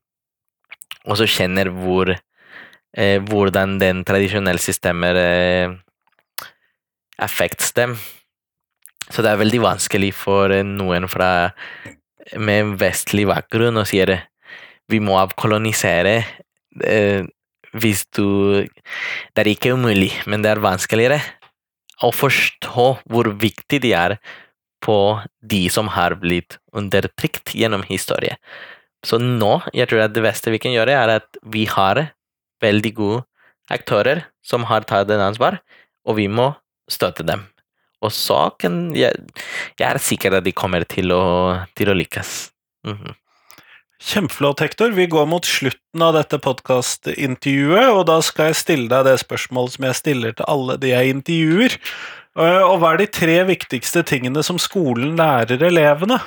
også 1.06 1.28
kjenner 1.30 1.70
hvor 1.70 2.10
eh, 2.96 3.18
hvordan 3.20 3.78
den 3.80 4.02
tradisjonelle 4.08 4.62
systemet 4.62 5.18
eh, 5.20 5.74
affects 7.22 7.72
dem. 7.76 7.96
Så 9.12 9.22
det 9.24 9.32
er 9.32 9.40
veldig 9.42 9.62
vanskelig 9.64 10.12
for 10.16 10.52
eh, 10.54 10.64
noen 10.66 11.08
fra 11.10 11.52
med 12.38 12.76
vestlig 12.80 13.26
bakgrunn 13.28 13.80
å 13.80 13.86
si 13.88 14.00
at 14.02 14.28
vi 14.90 15.00
må 15.02 15.16
avkolonisere 15.20 16.16
eh, 16.86 17.22
hvis 17.72 18.04
du 18.12 18.68
Det 19.32 19.40
er 19.40 19.48
ikke 19.48 19.72
umulig, 19.72 20.12
men 20.28 20.42
det 20.44 20.50
er 20.52 20.60
vanskeligere 20.60 21.20
å 22.04 22.10
forstå 22.12 22.86
hvor 23.08 23.30
viktig 23.40 23.80
de 23.80 23.94
er 23.96 24.16
på 24.82 24.96
de 25.40 25.62
som 25.72 25.88
har 25.94 26.18
blitt 26.20 26.58
undertrykt 26.74 27.54
gjennom 27.54 27.84
historie. 27.86 28.36
Så 29.06 29.18
nå, 29.22 29.62
jeg 29.72 29.88
tror 29.88 30.04
at 30.04 30.14
det 30.14 30.24
beste 30.24 30.52
vi 30.52 30.60
kan 30.62 30.74
gjøre, 30.74 30.92
er 30.92 31.14
at 31.22 31.38
vi 31.54 31.64
har 31.70 32.10
veldig 32.62 32.92
gode 32.98 33.22
aktører 33.72 34.24
som 34.44 34.66
har 34.70 34.86
tatt 34.88 35.10
en 35.12 35.22
ansvar, 35.30 35.60
og 36.06 36.18
vi 36.18 36.28
må 36.28 36.52
støtte 36.90 37.24
dem. 37.26 37.44
Og 38.02 38.10
så 38.14 38.48
kan 38.58 38.90
jeg, 38.98 39.14
jeg 39.78 39.86
er 39.86 40.00
sikker 40.02 40.34
at 40.38 40.46
de 40.46 40.54
kommer 40.54 40.82
til 40.90 41.12
å, 41.14 41.22
til 41.78 41.92
å 41.92 41.98
lykkes. 41.98 42.32
Mhm. 42.88 43.18
Kjempeflott, 44.02 44.58
Hector. 44.64 44.90
Vi 44.96 45.04
går 45.06 45.28
mot 45.30 45.46
slutten 45.46 46.02
av 46.02 46.16
dette 46.16 46.40
podkastintervjuet, 46.42 47.92
og 47.94 48.00
da 48.08 48.16
skal 48.26 48.48
jeg 48.50 48.58
stille 48.58 48.88
deg 48.90 49.06
det 49.06 49.20
spørsmålet 49.22 49.76
som 49.76 49.86
jeg 49.86 49.98
stiller 50.00 50.34
til 50.34 50.48
alle 50.50 50.74
de 50.82 50.90
jeg 50.90 51.12
intervjuer. 51.14 51.76
Eh, 52.34 52.62
Og 52.66 52.80
hva 52.82 52.90
er 52.96 53.02
de 53.04 53.06
tre 53.14 53.36
viktigste 53.46 54.02
tingene 54.02 54.42
som 54.42 54.58
skolen 54.58 55.14
lærer 55.20 55.62
elevene? 55.62 56.18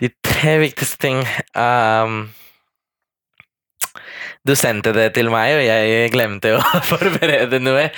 De 0.00 0.08
tre 0.24 0.56
viktigste 0.64 1.02
ting 1.04 1.20
ehm, 1.52 2.16
Du 4.46 4.54
sendte 4.54 4.92
det 4.94 5.08
til 5.16 5.30
meg, 5.32 5.56
og 5.58 5.64
jeg 5.64 6.10
glemte 6.14 6.54
å 6.54 6.62
forberede 6.92 7.58
noe. 7.62 7.88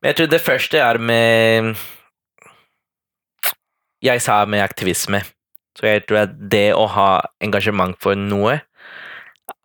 Jeg 0.00 0.16
tror 0.16 0.30
det 0.32 0.42
første 0.44 0.80
er 0.80 0.98
med 1.02 1.74
Jeg 4.04 4.22
sa 4.24 4.38
med 4.48 4.64
aktivisme. 4.64 5.20
Så 5.76 5.90
jeg 5.90 6.06
tror 6.08 6.22
at 6.22 6.32
det 6.52 6.70
å 6.72 6.86
ha 6.88 7.10
engasjement 7.44 7.98
for 8.00 8.16
noe 8.16 8.54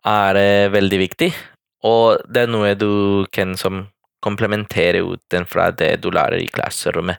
er 0.04 0.38
eh, 0.40 0.68
veldig 0.72 0.98
viktig. 1.00 1.30
Og 1.88 2.20
det 2.28 2.44
er 2.44 2.52
noe 2.52 2.74
du 2.76 3.24
kan 3.32 3.56
som 3.58 3.86
komplementere 4.22 5.00
utenfra 5.02 5.70
det 5.74 5.96
du 6.04 6.10
lærer 6.14 6.42
i 6.42 6.50
klasserommet. 6.52 7.18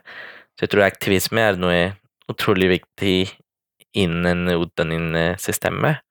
Så 0.54 0.64
jeg 0.64 0.72
tror 0.72 0.86
aktivisme 0.86 1.42
er 1.42 1.58
noe 1.58 1.80
utrolig 2.30 2.70
viktig 2.76 3.18
innen 3.98 4.46
utdanningssystemet. 4.54 6.04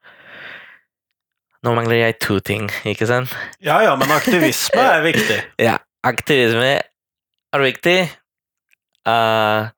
Nå 1.63 1.71
mangler 1.77 2.01
jeg 2.01 2.17
to 2.19 2.39
ting, 2.43 2.67
ikke 2.83 3.07
sant? 3.07 3.31
Ja 3.63 3.79
ja, 3.85 3.95
men 3.95 4.11
aktivisme 4.11 4.83
er 4.83 5.03
viktig. 5.05 5.39
Ja, 5.67 5.77
aktivisme 6.03 6.73
er 7.53 7.63
viktig. 7.63 7.97
Uh, 9.07 9.71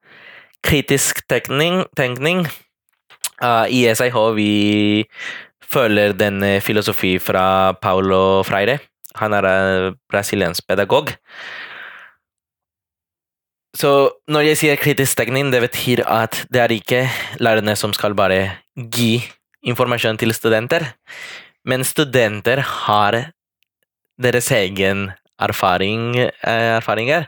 kritisk 0.66 1.22
tenkning, 1.30 1.84
tenkning. 1.98 2.46
Uh, 3.38 3.70
I 3.70 3.86
SIH 3.94 4.18
vi 4.38 4.52
følger 5.66 6.14
den 6.18 6.44
eh, 6.46 6.62
filosofi 6.62 7.18
fra 7.20 7.74
Paulo 7.82 8.44
Freire. 8.48 8.80
Han 9.20 9.34
er 9.34 9.48
en 9.50 9.96
brasiliansk 10.12 10.68
pedagog. 10.68 11.12
Så 13.76 13.92
når 14.32 14.50
jeg 14.50 14.60
sier 14.62 14.80
kritisk 14.80 15.18
tenkning, 15.20 15.52
det 15.52 15.62
betyr 15.66 16.06
at 16.08 16.46
det 16.54 16.62
er 16.64 16.72
ikke 16.72 17.02
lærerne 17.44 17.76
som 17.76 17.94
skal 17.94 18.16
bare 18.16 18.62
gi 18.76 19.20
informasjon 19.66 20.18
til 20.22 20.34
studenter, 20.34 20.86
men 21.66 21.84
studenter 21.88 22.62
har 22.62 23.20
deres 24.22 24.52
egen 24.56 25.10
erfaring, 25.42 26.16
eh, 26.18 26.78
erfaringer, 26.78 27.28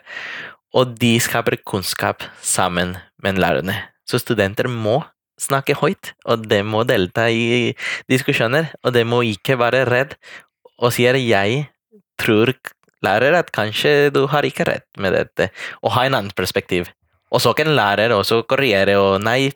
og 0.74 0.96
de 1.00 1.18
skaper 1.20 1.58
kunnskap 1.66 2.24
sammen 2.42 2.98
med 3.24 3.40
lærerne. 3.42 3.76
Så 4.08 4.22
studenter 4.22 4.70
må 4.70 5.02
snakke 5.38 5.76
høyt, 5.76 6.14
og 6.26 6.48
de 6.50 6.62
må 6.64 6.84
delta 6.88 7.28
i 7.30 7.74
diskusjoner, 8.10 8.72
og 8.84 8.94
de 8.94 9.04
må 9.04 9.22
ikke 9.26 9.58
være 9.60 9.86
redd 9.90 10.16
og 10.78 10.94
sier 10.94 11.16
'jeg 11.16 11.70
tror 12.18 12.54
lærer 13.04 13.38
at 13.38 13.52
kanskje 13.52 14.12
du 14.14 14.26
har 14.28 14.44
ikke 14.44 14.66
rett 14.66 14.88
med 14.98 15.14
dette', 15.14 15.50
og 15.84 15.92
ha 15.92 16.06
en 16.06 16.16
annen 16.16 16.32
perspektiv. 16.32 16.88
Og 17.32 17.42
så 17.42 17.54
kan 17.54 17.68
lærer 17.68 18.10
også 18.10 18.48
korrigere 18.48 18.98
og 18.98 19.22
'nei, 19.22 19.52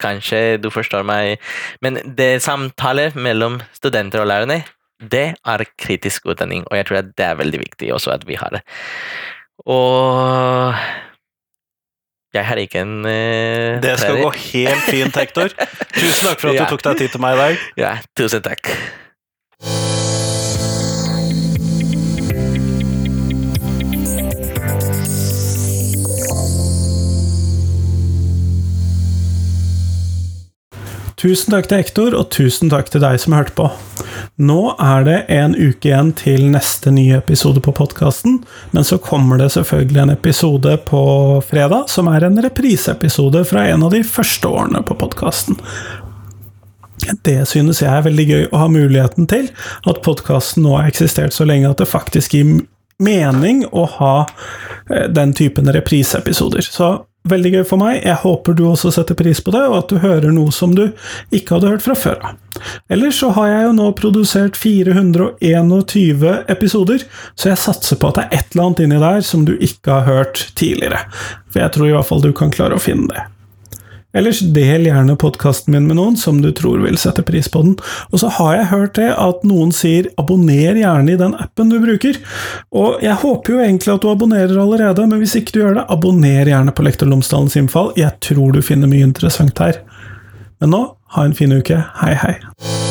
kanskje 0.00 0.58
du 0.62 0.70
forstår 0.72 1.04
meg', 1.06 1.38
men 1.82 2.00
det 2.16 2.42
samtale 2.42 3.12
mellom 3.14 3.60
studenter 3.76 4.20
og 4.24 4.26
lærerne, 4.32 4.62
det 5.00 5.34
er 5.46 5.64
kritisk 5.80 6.26
utdanning, 6.28 6.64
og 6.70 6.76
jeg 6.76 6.86
tror 6.86 6.98
at 6.98 7.12
det 7.16 7.24
er 7.26 7.38
veldig 7.38 7.60
viktig 7.60 7.92
også 7.94 8.10
at 8.12 8.26
vi 8.28 8.34
har 8.36 8.50
det. 8.52 8.60
Og 9.66 10.74
jeg 12.34 12.46
har 12.46 12.56
ikke 12.62 12.80
en 12.84 13.04
uh, 13.04 13.80
Det 13.82 13.98
skal 13.98 14.20
gå 14.22 14.30
helt 14.30 14.84
fint, 14.86 15.16
Hector. 15.16 15.48
Tusen 15.98 16.28
takk 16.28 16.40
for 16.40 16.48
at 16.52 16.54
Ja. 16.54 16.64
du 16.64 16.70
tok 16.76 16.84
deg 16.84 16.98
tid 16.98 17.08
til 17.16 17.20
meg 17.20 17.34
i 17.34 17.40
dag. 17.40 17.64
Ja, 17.80 17.92
tusen 18.16 18.42
takk. 18.44 18.70
Tusen 31.20 31.52
takk 31.52 31.66
til 31.68 31.82
Hector, 31.82 32.14
og 32.16 32.30
tusen 32.32 32.70
takk 32.72 32.86
til 32.88 33.02
deg 33.02 33.18
som 33.20 33.34
hørte 33.36 33.52
på. 33.52 33.66
Nå 34.40 34.60
er 34.80 35.04
det 35.04 35.16
en 35.34 35.52
uke 35.52 35.90
igjen 35.90 36.14
til 36.16 36.46
neste 36.48 36.88
nye 36.96 37.18
episode 37.18 37.60
på 37.60 37.74
podkasten, 37.76 38.38
men 38.72 38.86
så 38.88 38.96
kommer 39.04 39.36
det 39.36 39.50
selvfølgelig 39.52 40.00
en 40.00 40.14
episode 40.14 40.78
på 40.88 41.02
fredag, 41.44 41.90
som 41.92 42.08
er 42.08 42.24
en 42.24 42.40
repriseepisode 42.40 43.44
fra 43.50 43.66
en 43.68 43.84
av 43.84 43.92
de 43.92 44.00
første 44.06 44.48
årene 44.48 44.80
på 44.80 44.96
podkasten. 45.02 45.60
Det 47.28 47.36
synes 47.48 47.82
jeg 47.84 47.92
er 47.92 48.08
veldig 48.08 48.28
gøy 48.30 48.48
å 48.48 48.64
ha 48.64 48.72
muligheten 48.72 49.28
til, 49.28 49.52
at 49.92 50.00
podkasten 50.06 50.64
nå 50.64 50.78
har 50.78 50.88
eksistert 50.88 51.36
så 51.36 51.44
lenge 51.44 51.68
at 51.68 51.84
det 51.84 51.90
faktisk 51.90 52.38
gir 52.38 52.62
mening 53.00 53.64
å 53.72 53.86
ha 53.98 54.14
eh, 54.90 55.08
den 55.10 55.32
typen 55.36 55.70
repriseepisoder. 55.72 56.66
Så 56.66 56.92
veldig 57.28 57.52
gøy 57.54 57.64
for 57.68 57.80
meg. 57.80 58.00
Jeg 58.04 58.20
håper 58.22 58.56
du 58.56 58.64
også 58.70 58.92
setter 58.94 59.18
pris 59.18 59.42
på 59.44 59.52
det, 59.54 59.62
og 59.68 59.76
at 59.82 59.92
du 59.92 60.00
hører 60.02 60.32
noe 60.34 60.52
som 60.54 60.72
du 60.76 60.86
ikke 61.34 61.56
hadde 61.56 61.74
hørt 61.74 61.84
fra 61.84 61.96
før 61.98 62.22
av. 62.30 62.38
Ellers 62.92 63.20
så 63.22 63.30
har 63.36 63.48
jeg 63.48 63.66
jo 63.68 63.74
nå 63.76 63.90
produsert 63.96 64.58
421 64.58 66.24
episoder, 66.52 67.04
så 67.34 67.52
jeg 67.52 67.62
satser 67.62 68.00
på 68.00 68.10
at 68.10 68.18
det 68.18 68.24
er 68.26 68.40
et 68.40 68.54
eller 68.54 68.66
annet 68.68 68.84
inni 68.86 69.02
der 69.02 69.20
som 69.26 69.44
du 69.48 69.54
ikke 69.56 70.00
har 70.00 70.08
hørt 70.08 70.46
tidligere. 70.60 71.04
For 71.50 71.64
jeg 71.64 71.76
tror 71.76 71.90
i 71.90 71.94
hvert 71.96 72.10
fall 72.10 72.24
du 72.24 72.32
kan 72.36 72.52
klare 72.54 72.76
å 72.76 72.82
finne 72.82 73.08
det. 73.12 73.28
Ellers 74.12 74.40
del 74.40 74.88
gjerne 74.88 75.14
podkasten 75.20 75.74
min 75.74 75.86
med 75.86 75.98
noen 76.00 76.16
som 76.18 76.40
du 76.42 76.50
tror 76.56 76.82
vil 76.82 76.98
sette 76.98 77.22
pris 77.26 77.46
på 77.52 77.62
den. 77.62 77.76
Og 78.10 78.22
så 78.22 78.30
har 78.40 78.56
jeg 78.56 78.70
hørt 78.72 78.94
det 78.98 79.10
at 79.14 79.44
noen 79.46 79.70
sier 79.70 80.10
'abonner 80.18 80.74
gjerne 80.74 81.14
i 81.14 81.20
den 81.20 81.34
appen 81.34 81.70
du 81.70 81.78
bruker'. 81.78 82.18
Og 82.72 83.02
jeg 83.02 83.14
håper 83.14 83.52
jo 83.52 83.62
egentlig 83.62 83.94
at 83.94 84.02
du 84.02 84.10
abonnerer 84.10 84.58
allerede, 84.58 85.06
men 85.06 85.18
hvis 85.22 85.36
ikke 85.38 85.52
du 85.52 85.60
gjør 85.62 85.74
det, 85.74 85.86
abonner 85.88 86.44
gjerne 86.44 86.74
på 86.74 86.82
Lektor 86.82 87.06
Lomsdalens 87.06 87.56
innfall. 87.56 87.92
Jeg 87.96 88.18
tror 88.20 88.52
du 88.52 88.62
finner 88.62 88.88
mye 88.88 89.06
interessant 89.06 89.58
her. 89.58 89.78
Men 90.60 90.70
nå, 90.70 90.96
ha 91.14 91.24
en 91.24 91.34
fin 91.34 91.52
uke. 91.52 91.84
Hei, 92.02 92.14
hei. 92.14 92.89